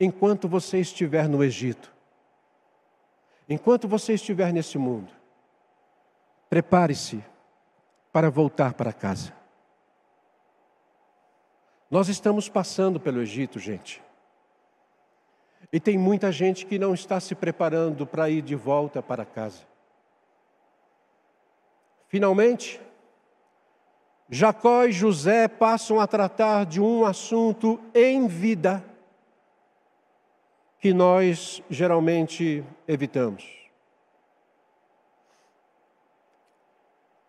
[0.00, 1.92] Enquanto você estiver no Egito,
[3.46, 5.12] enquanto você estiver nesse mundo,
[6.48, 7.22] prepare-se
[8.10, 9.34] para voltar para casa.
[11.90, 14.02] Nós estamos passando pelo Egito, gente.
[15.70, 19.68] E tem muita gente que não está se preparando para ir de volta para casa.
[22.08, 22.80] Finalmente,
[24.30, 28.82] Jacó e José passam a tratar de um assunto em vida
[30.80, 33.44] que nós geralmente evitamos.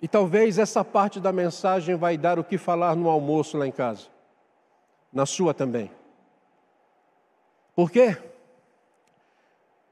[0.02, 3.72] E talvez essa parte da mensagem vai dar o que falar no almoço lá em
[3.72, 4.08] casa,
[5.14, 5.92] na sua também.
[7.76, 8.18] Por quê?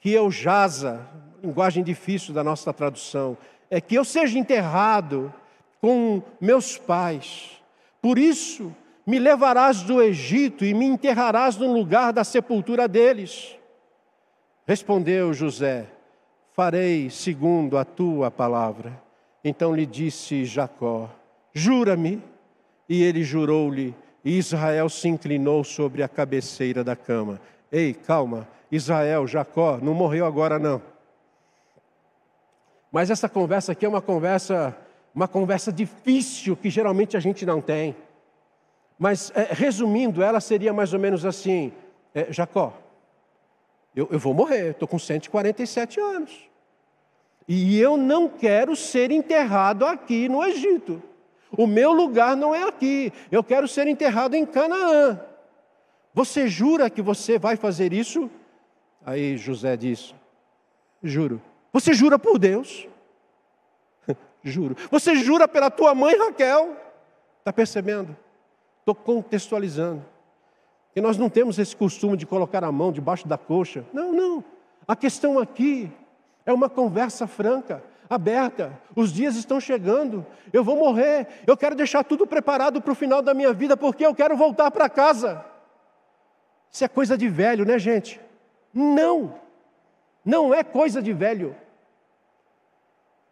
[0.00, 1.06] que eu jaza,
[1.42, 3.36] linguagem difícil da nossa tradução,
[3.70, 5.32] é que eu seja enterrado
[5.80, 7.60] com meus pais.
[8.00, 8.74] Por isso,
[9.06, 13.56] me levarás do Egito e me enterrarás no lugar da sepultura deles.
[14.66, 15.86] Respondeu José:
[16.52, 19.00] Farei segundo a tua palavra.
[19.44, 21.08] Então lhe disse Jacó:
[21.52, 22.22] Jura-me.
[22.90, 27.40] E ele jurou-lhe e Israel se inclinou sobre a cabeceira da cama.
[27.70, 30.82] Ei, calma, Israel, Jacó, não morreu agora não.
[32.90, 34.76] Mas essa conversa aqui é uma conversa,
[35.14, 37.94] uma conversa difícil que geralmente a gente não tem.
[38.98, 41.72] Mas é, resumindo, ela seria mais ou menos assim:
[42.14, 42.72] é, Jacó,
[43.94, 46.48] eu, eu vou morrer, estou com 147 anos.
[47.46, 51.02] E eu não quero ser enterrado aqui no Egito.
[51.56, 53.10] O meu lugar não é aqui.
[53.30, 55.18] Eu quero ser enterrado em Canaã.
[56.12, 58.30] Você jura que você vai fazer isso?
[59.04, 60.14] Aí José diz:
[61.02, 61.40] Juro.
[61.72, 62.88] Você jura por Deus?
[64.42, 64.76] Juro.
[64.90, 66.76] Você jura pela tua mãe Raquel?
[67.38, 68.16] Está percebendo?
[68.80, 70.04] Estou contextualizando.
[70.94, 73.84] Que nós não temos esse costume de colocar a mão debaixo da coxa.
[73.92, 74.44] Não, não.
[74.86, 75.92] A questão aqui
[76.46, 78.72] é uma conversa franca, aberta.
[78.96, 80.24] Os dias estão chegando.
[80.52, 81.26] Eu vou morrer.
[81.46, 84.70] Eu quero deixar tudo preparado para o final da minha vida, porque eu quero voltar
[84.70, 85.44] para casa.
[86.72, 88.20] Isso é coisa de velho, né, gente?
[88.72, 89.34] Não.
[90.24, 91.56] Não é coisa de velho.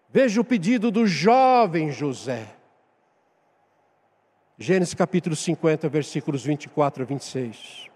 [0.09, 2.55] Veja o pedido do jovem José.
[4.59, 7.91] Gênesis capítulo 50, versículos 24 a 26.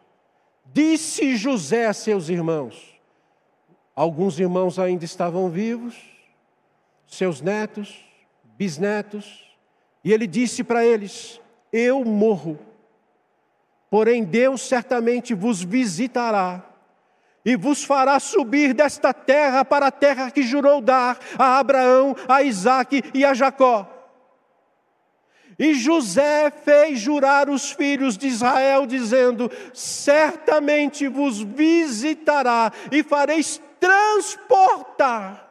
[0.67, 3.01] Disse José a seus irmãos:
[3.95, 5.97] Alguns irmãos ainda estavam vivos,
[7.07, 8.05] seus netos,
[8.57, 9.57] bisnetos,
[10.05, 11.41] e ele disse para eles:
[11.73, 12.59] Eu morro,
[13.89, 16.70] porém Deus certamente vos visitará
[17.45, 22.43] e vos fará subir desta terra para a terra que jurou dar a Abraão, a
[22.43, 23.89] Isaque e a Jacó.
[25.59, 35.51] E José fez jurar os filhos de Israel, dizendo: Certamente vos visitará e fareis transportar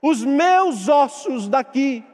[0.00, 2.04] os meus ossos daqui.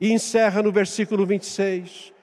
[0.00, 2.13] E encerra no versículo 26.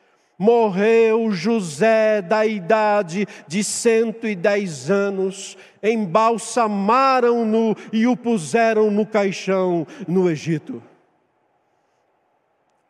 [0.41, 9.85] Morreu José da idade de cento e dez anos, embalsamaram-no e o puseram no caixão
[10.07, 10.81] no Egito.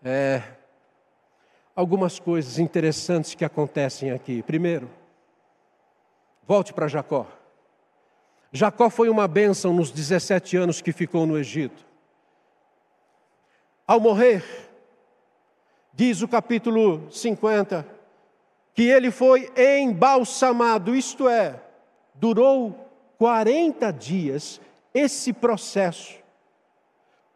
[0.02, 0.42] É,
[1.76, 4.42] algumas coisas interessantes que acontecem aqui.
[4.44, 4.90] Primeiro,
[6.48, 7.28] volte para Jacó.
[8.54, 11.86] Jacó foi uma bênção nos 17 anos que ficou no Egito.
[13.86, 14.71] Ao morrer,
[15.94, 17.86] diz o capítulo 50,
[18.74, 21.62] que ele foi embalsamado, isto é,
[22.16, 24.62] durou 40 dias
[24.94, 26.16] esse processo.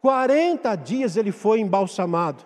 [0.01, 2.45] 40 dias ele foi embalsamado.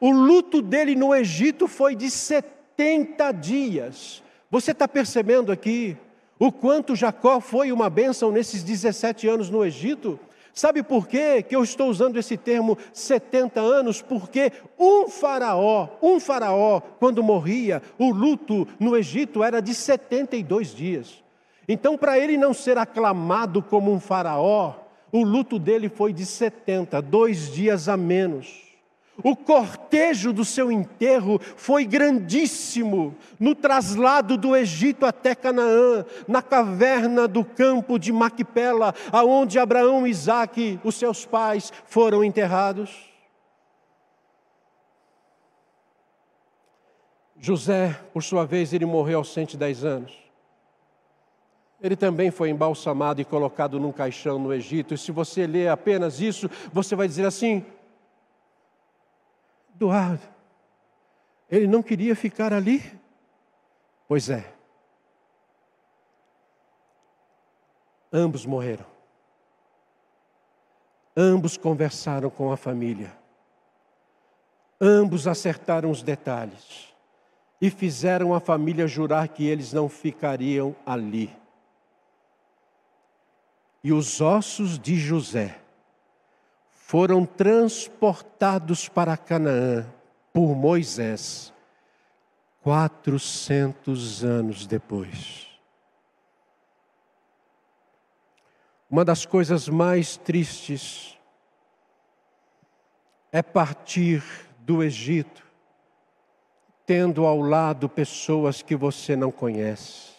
[0.00, 4.22] O luto dele no Egito foi de 70 dias.
[4.50, 5.96] Você está percebendo aqui?
[6.38, 10.20] O quanto Jacó foi uma bênção nesses 17 anos no Egito?
[10.58, 14.02] Sabe por quê que eu estou usando esse termo 70 anos?
[14.02, 21.22] Porque um faraó, um faraó, quando morria, o luto no Egito era de 72 dias.
[21.68, 24.74] Então, para ele não ser aclamado como um faraó,
[25.12, 28.67] o luto dele foi de 70, dois dias a menos.
[29.22, 37.26] O cortejo do seu enterro foi grandíssimo, no traslado do Egito até Canaã, na caverna
[37.26, 43.08] do campo de Maquipela, aonde Abraão e Isaque, os seus pais, foram enterrados.
[47.40, 50.12] José, por sua vez, ele morreu aos 110 anos.
[51.80, 54.94] Ele também foi embalsamado e colocado num caixão no Egito.
[54.94, 57.64] E se você ler apenas isso, você vai dizer assim:
[59.78, 60.26] Eduardo,
[61.48, 62.82] ele não queria ficar ali?
[64.08, 64.52] Pois é.
[68.12, 68.84] Ambos morreram.
[71.16, 73.16] Ambos conversaram com a família.
[74.80, 76.92] Ambos acertaram os detalhes
[77.60, 81.30] e fizeram a família jurar que eles não ficariam ali.
[83.84, 85.60] E os ossos de José
[86.88, 89.86] foram transportados para Canaã
[90.32, 91.52] por Moisés,
[92.62, 95.48] 400 anos depois.
[98.88, 101.18] Uma das coisas mais tristes
[103.30, 104.24] é partir
[104.60, 105.44] do Egito,
[106.86, 110.14] tendo ao lado pessoas que você não conhece.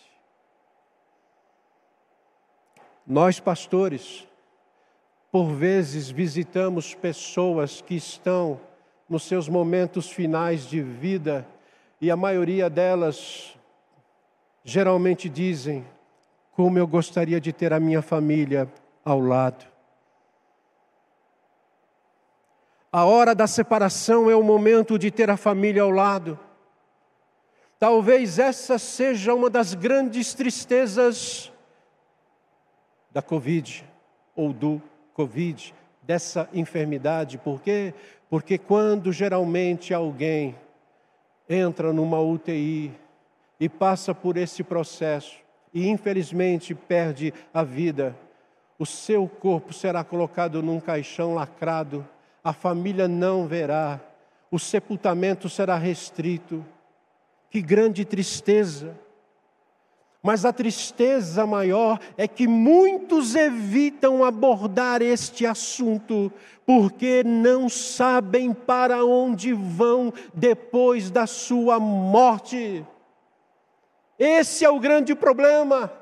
[3.08, 4.29] Nós, pastores,
[5.32, 8.60] por vezes visitamos pessoas que estão
[9.08, 11.46] nos seus momentos finais de vida
[12.02, 13.58] e a maioria delas
[14.64, 15.86] geralmente dizem:
[16.54, 18.72] Como eu gostaria de ter a minha família
[19.04, 19.66] ao lado.
[22.92, 26.40] A hora da separação é o momento de ter a família ao lado.
[27.78, 31.52] Talvez essa seja uma das grandes tristezas
[33.12, 33.88] da Covid
[34.36, 34.82] ou do
[35.20, 37.38] Covid, dessa enfermidade.
[37.38, 37.94] Por quê?
[38.30, 40.56] Porque quando geralmente alguém
[41.50, 42.94] entra numa UTI
[43.60, 45.36] e passa por esse processo
[45.74, 48.16] e infelizmente perde a vida,
[48.78, 52.08] o seu corpo será colocado num caixão lacrado,
[52.42, 54.00] a família não verá,
[54.50, 56.66] o sepultamento será restrito
[57.50, 58.96] que grande tristeza!
[60.22, 66.32] Mas a tristeza maior é que muitos evitam abordar este assunto,
[66.66, 72.86] porque não sabem para onde vão depois da sua morte.
[74.18, 75.99] Esse é o grande problema.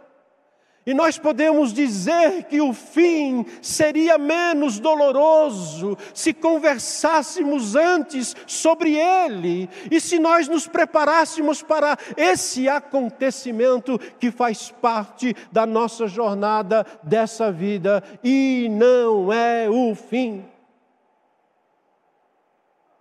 [0.87, 9.69] E nós podemos dizer que o fim seria menos doloroso se conversássemos antes sobre ele
[9.91, 17.51] e se nós nos preparássemos para esse acontecimento que faz parte da nossa jornada dessa
[17.51, 20.45] vida e não é o fim.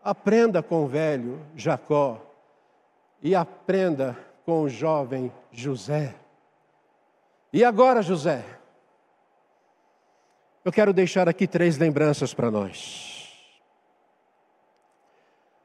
[0.02, 2.20] Aprenda com o velho Jacó
[3.22, 6.25] e aprenda com o jovem José.
[7.52, 8.44] E agora, José?
[10.64, 13.30] Eu quero deixar aqui três lembranças para nós.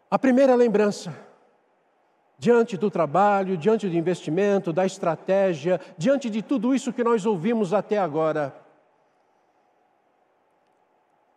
[0.09, 1.15] A primeira lembrança,
[2.37, 7.73] diante do trabalho, diante do investimento, da estratégia, diante de tudo isso que nós ouvimos
[7.73, 8.55] até agora.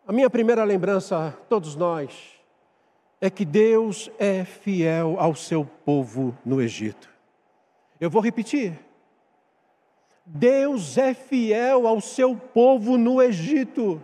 [0.06, 2.34] A minha primeira lembrança, todos nós,
[3.20, 7.08] é que Deus é fiel ao seu povo no Egito.
[7.98, 8.78] Eu vou repetir.
[10.26, 14.00] Deus é fiel ao seu povo no Egito.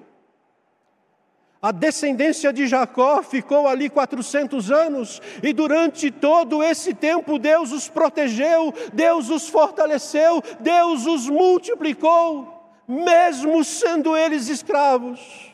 [1.62, 7.88] A descendência de Jacó ficou ali 400 anos, e durante todo esse tempo Deus os
[7.88, 15.49] protegeu, Deus os fortaleceu, Deus os multiplicou, mesmo sendo eles escravos.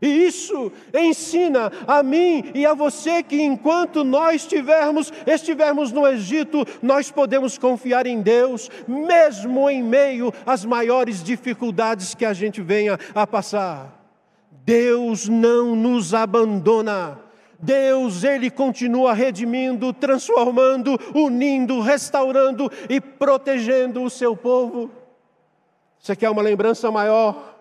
[0.00, 6.66] E isso ensina a mim e a você que enquanto nós estivermos, estivermos no Egito,
[6.82, 12.98] nós podemos confiar em Deus, mesmo em meio às maiores dificuldades que a gente venha
[13.14, 13.96] a passar.
[14.50, 17.18] Deus não nos abandona.
[17.58, 24.90] Deus, Ele continua redimindo, transformando, unindo, restaurando e protegendo o seu povo.
[25.98, 27.55] Você quer uma lembrança maior?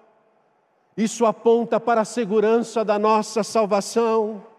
[0.98, 4.55] Isso aponta para a segurança da nossa salvação.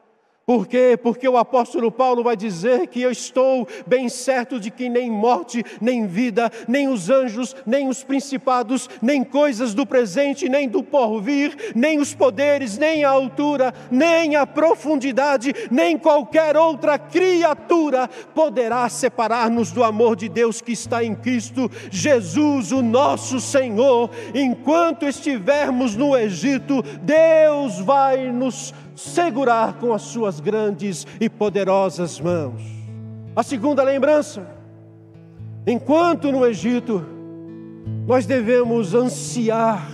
[0.46, 0.96] Por quê?
[0.96, 5.64] Porque o apóstolo Paulo vai dizer que eu estou bem certo de que nem morte,
[5.80, 11.72] nem vida, nem os anjos, nem os principados, nem coisas do presente, nem do porvir,
[11.74, 19.72] nem os poderes, nem a altura, nem a profundidade, nem qualquer outra criatura poderá separar-nos
[19.72, 24.10] do amor de Deus que está em Cristo Jesus, o nosso Senhor.
[24.32, 32.62] Enquanto estivermos no Egito, Deus vai nos segurar com as suas grandes e poderosas mãos.
[33.36, 34.46] A segunda lembrança,
[35.66, 37.04] enquanto no Egito,
[38.06, 39.86] nós devemos ansiar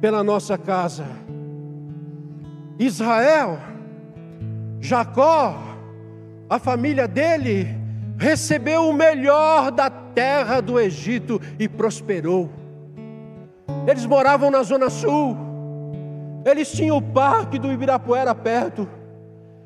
[0.00, 1.04] pela nossa casa.
[2.78, 3.58] Israel,
[4.80, 5.60] Jacó,
[6.48, 7.68] a família dele,
[8.16, 12.50] recebeu o melhor da terra do Egito e prosperou.
[13.86, 15.49] Eles moravam na zona sul
[16.44, 18.88] eles tinham o parque do Ibirapuera perto.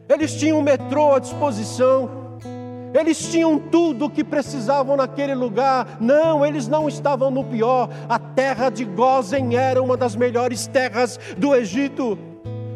[0.08, 2.10] Eles tinham o metrô à disposição.
[2.92, 5.96] Eles tinham tudo o que precisavam naquele lugar.
[6.00, 7.88] Não, eles não estavam no pior.
[8.08, 12.18] A terra de Gozen era uma das melhores terras do Egito.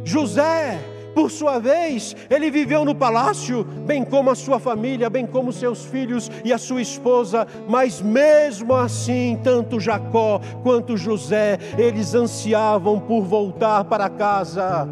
[0.04, 0.78] José
[1.18, 5.84] por sua vez, ele viveu no palácio, bem como a sua família, bem como seus
[5.84, 13.22] filhos e a sua esposa, mas mesmo assim, tanto Jacó quanto José, eles ansiavam por
[13.22, 14.88] voltar para casa.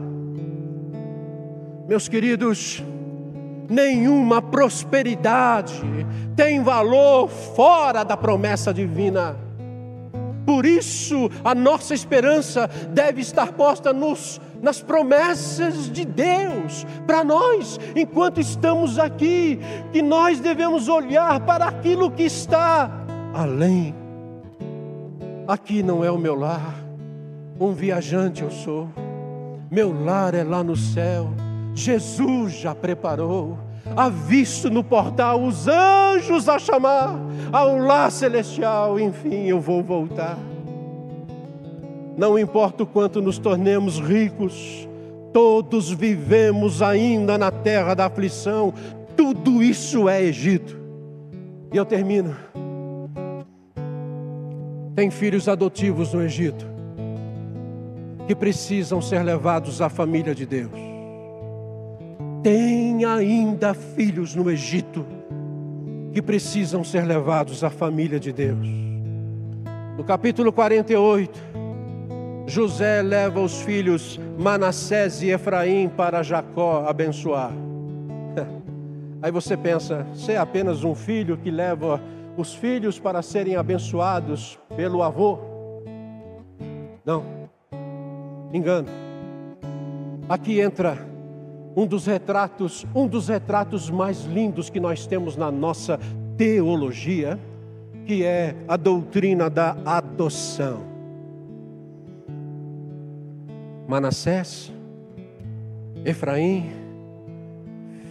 [1.86, 2.82] Meus queridos,
[3.70, 5.80] nenhuma prosperidade
[6.34, 9.45] tem valor fora da promessa divina.
[10.46, 17.80] Por isso, a nossa esperança deve estar posta nos, nas promessas de Deus para nós,
[17.96, 19.58] enquanto estamos aqui,
[19.92, 22.88] que nós devemos olhar para aquilo que está
[23.34, 23.92] além.
[25.48, 26.76] Aqui não é o meu lar,
[27.58, 28.88] um viajante eu sou,
[29.68, 31.28] meu lar é lá no céu,
[31.74, 37.18] Jesus já preparou avisto no portal os anjos a chamar
[37.52, 40.38] ao lar celestial, enfim, eu vou voltar.
[42.16, 44.88] Não importa o quanto nos tornemos ricos,
[45.32, 48.72] todos vivemos ainda na terra da aflição,
[49.16, 50.76] tudo isso é Egito.
[51.72, 52.34] E eu termino.
[54.94, 56.66] Tem filhos adotivos no Egito
[58.26, 60.95] que precisam ser levados à família de Deus.
[62.46, 65.04] Tem ainda filhos no Egito
[66.12, 68.68] que precisam ser levados à família de Deus.
[69.96, 71.36] No capítulo 48,
[72.46, 77.50] José leva os filhos Manassés e Efraim para Jacó abençoar.
[79.20, 82.00] Aí você pensa, você é apenas um filho que leva
[82.36, 85.40] os filhos para serem abençoados pelo avô?
[87.04, 87.24] Não,
[88.52, 88.86] engano.
[90.28, 91.15] Aqui entra
[91.76, 96.00] um dos retratos, um dos retratos mais lindos que nós temos na nossa
[96.38, 97.38] teologia,
[98.06, 100.82] que é a doutrina da adoção.
[103.86, 104.72] Manassés,
[106.02, 106.72] Efraim,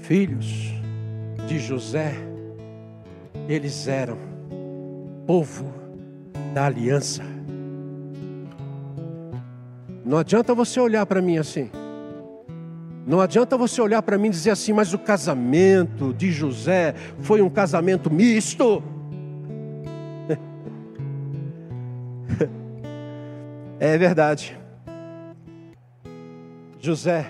[0.03, 0.71] filhos
[1.47, 2.13] de José,
[3.49, 4.17] eles eram
[5.25, 5.73] povo
[6.53, 7.23] da aliança.
[10.05, 11.71] Não adianta você olhar para mim assim.
[13.05, 17.41] Não adianta você olhar para mim e dizer assim, mas o casamento de José foi
[17.41, 18.81] um casamento misto.
[23.77, 24.57] É verdade.
[26.79, 27.29] José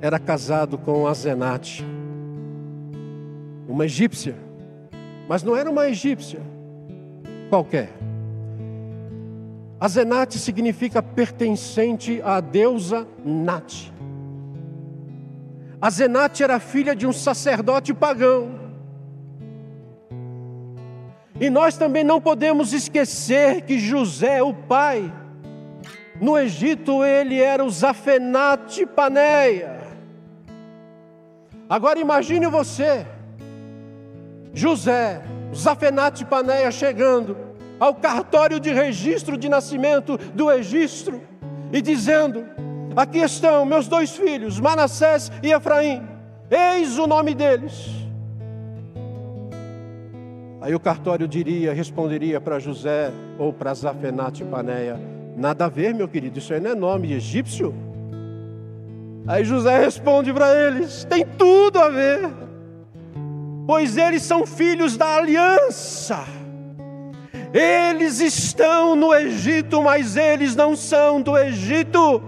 [0.00, 1.84] era casado com Azenate,
[3.68, 4.34] uma egípcia,
[5.28, 6.40] mas não era uma egípcia
[7.50, 7.99] qualquer.
[9.80, 13.90] Azenate significa pertencente à deusa Nat.
[15.80, 18.60] Azenate era filha de um sacerdote pagão.
[21.40, 25.10] E nós também não podemos esquecer que José, o pai,
[26.20, 29.80] no Egito ele era o Zafenate Paneia.
[31.66, 33.06] Agora imagine você,
[34.52, 35.22] José,
[35.54, 37.49] Zafenate Paneia chegando
[37.80, 41.18] ao cartório de registro de nascimento do Egito
[41.72, 42.44] e dizendo:
[42.94, 46.06] Aqui estão meus dois filhos, Manassés e Efraim,
[46.50, 47.88] eis o nome deles.
[50.60, 55.00] Aí o cartório diria, responderia para José ou para Zafenate Paneia:
[55.34, 57.74] Nada a ver, meu querido, isso aí não é nome egípcio.
[59.26, 62.30] Aí José responde para eles: Tem tudo a ver,
[63.66, 66.39] pois eles são filhos da aliança.
[67.52, 72.22] Eles estão no Egito, mas eles não são do Egito.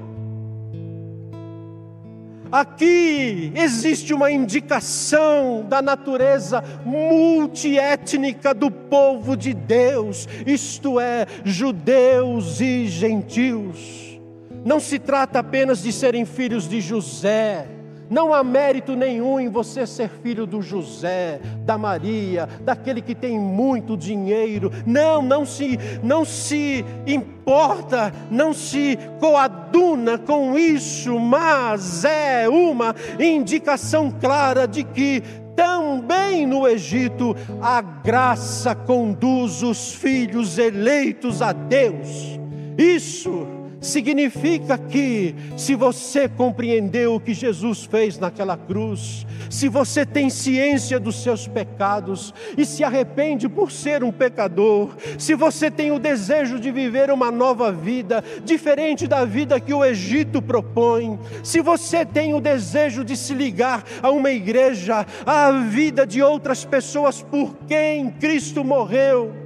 [2.51, 12.89] Aqui existe uma indicação da natureza multiétnica do povo de Deus, isto é, judeus e
[12.89, 14.21] gentios.
[14.67, 17.67] Não se trata apenas de serem filhos de José,
[18.13, 23.41] não há mérito nenhum em você ser filho do José, da Maria, daquele que tem
[23.41, 24.71] muito dinheiro.
[24.85, 34.11] Não, não se, não se importa, não se coaduna com isso, mas é uma indicação
[34.11, 35.23] clara de que
[35.57, 42.39] também no Egito a graça conduz os filhos eleitos a Deus.
[42.77, 50.31] Isso significa que, se você compreendeu o que Jesus fez naquela cruz, se você tem
[50.31, 55.99] ciência dos seus pecados e se arrepende por ser um pecador, se você tem o
[55.99, 62.07] desejo de viver uma nova vida, diferente da vida que o Egito propõe, se você
[62.07, 67.57] tem o desejo de se ligar a uma igreja, à vida de outras pessoas por
[67.67, 69.43] quem Cristo morreu,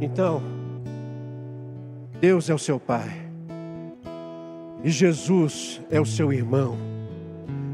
[0.00, 0.53] então,
[2.26, 3.12] Deus é o seu Pai,
[4.82, 6.74] e Jesus é o seu irmão,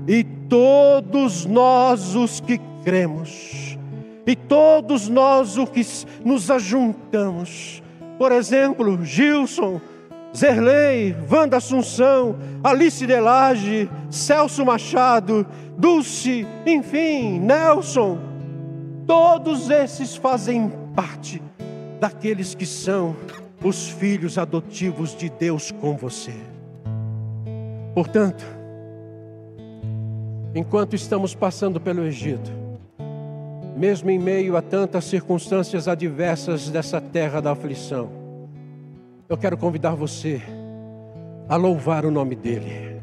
[0.09, 3.79] e todos nós os que cremos,
[4.27, 5.87] e todos nós os que
[6.25, 7.81] nos ajuntamos,
[8.19, 9.81] por exemplo, Gilson,
[10.37, 12.35] Zerlei, Wanda Assunção,
[12.65, 15.47] Alice Delage, Celso Machado,
[15.79, 18.19] Dulce, enfim, Nelson,
[19.07, 21.41] todos esses fazem parte
[22.01, 23.15] daqueles que são
[23.63, 26.35] os filhos adotivos de Deus com você.
[27.95, 28.45] Portanto,
[30.55, 32.51] enquanto estamos passando pelo Egito,
[33.77, 38.11] mesmo em meio a tantas circunstâncias adversas dessa terra da aflição,
[39.29, 40.41] eu quero convidar você
[41.49, 43.01] a louvar o nome dEle.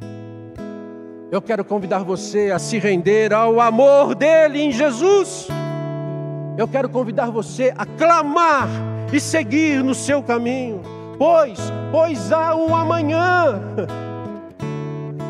[1.29, 5.47] Eu quero convidar você a se render ao amor dEle em Jesus.
[6.57, 8.67] Eu quero convidar você a clamar
[9.11, 10.81] e seguir no seu caminho,
[11.17, 11.59] pois,
[11.91, 13.61] pois há um amanhã,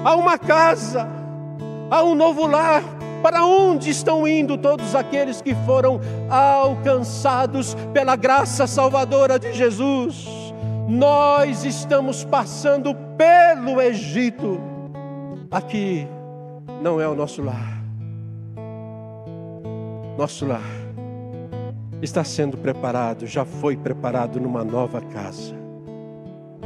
[0.03, 1.07] há uma casa,
[1.89, 2.83] há um novo lar.
[3.21, 5.99] Para onde estão indo todos aqueles que foram
[6.29, 10.27] alcançados pela graça salvadora de Jesus?
[10.87, 14.61] Nós estamos passando pelo Egito.
[15.49, 16.07] Aqui
[16.79, 17.83] não é o nosso lar.
[20.15, 20.86] Nosso lar
[22.01, 25.55] está sendo preparado, já foi preparado numa nova casa.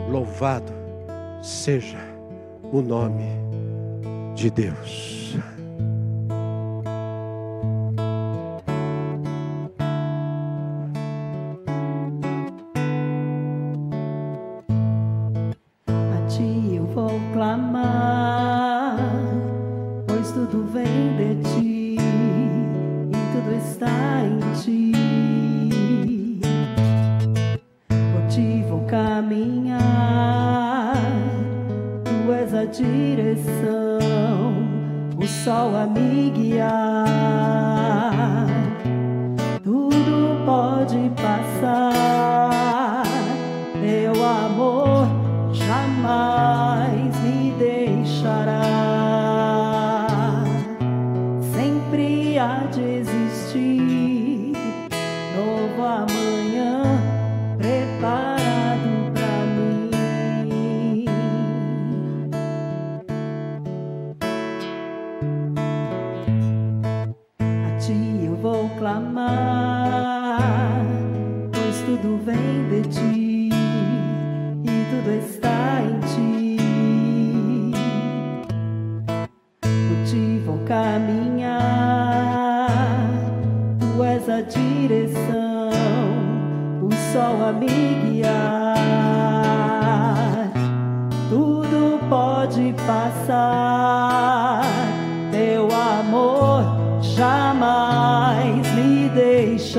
[0.10, 0.72] Louvado
[1.42, 2.00] seja
[2.72, 3.26] o nome
[4.36, 5.36] de Deus.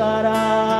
[0.02, 0.71] sarà.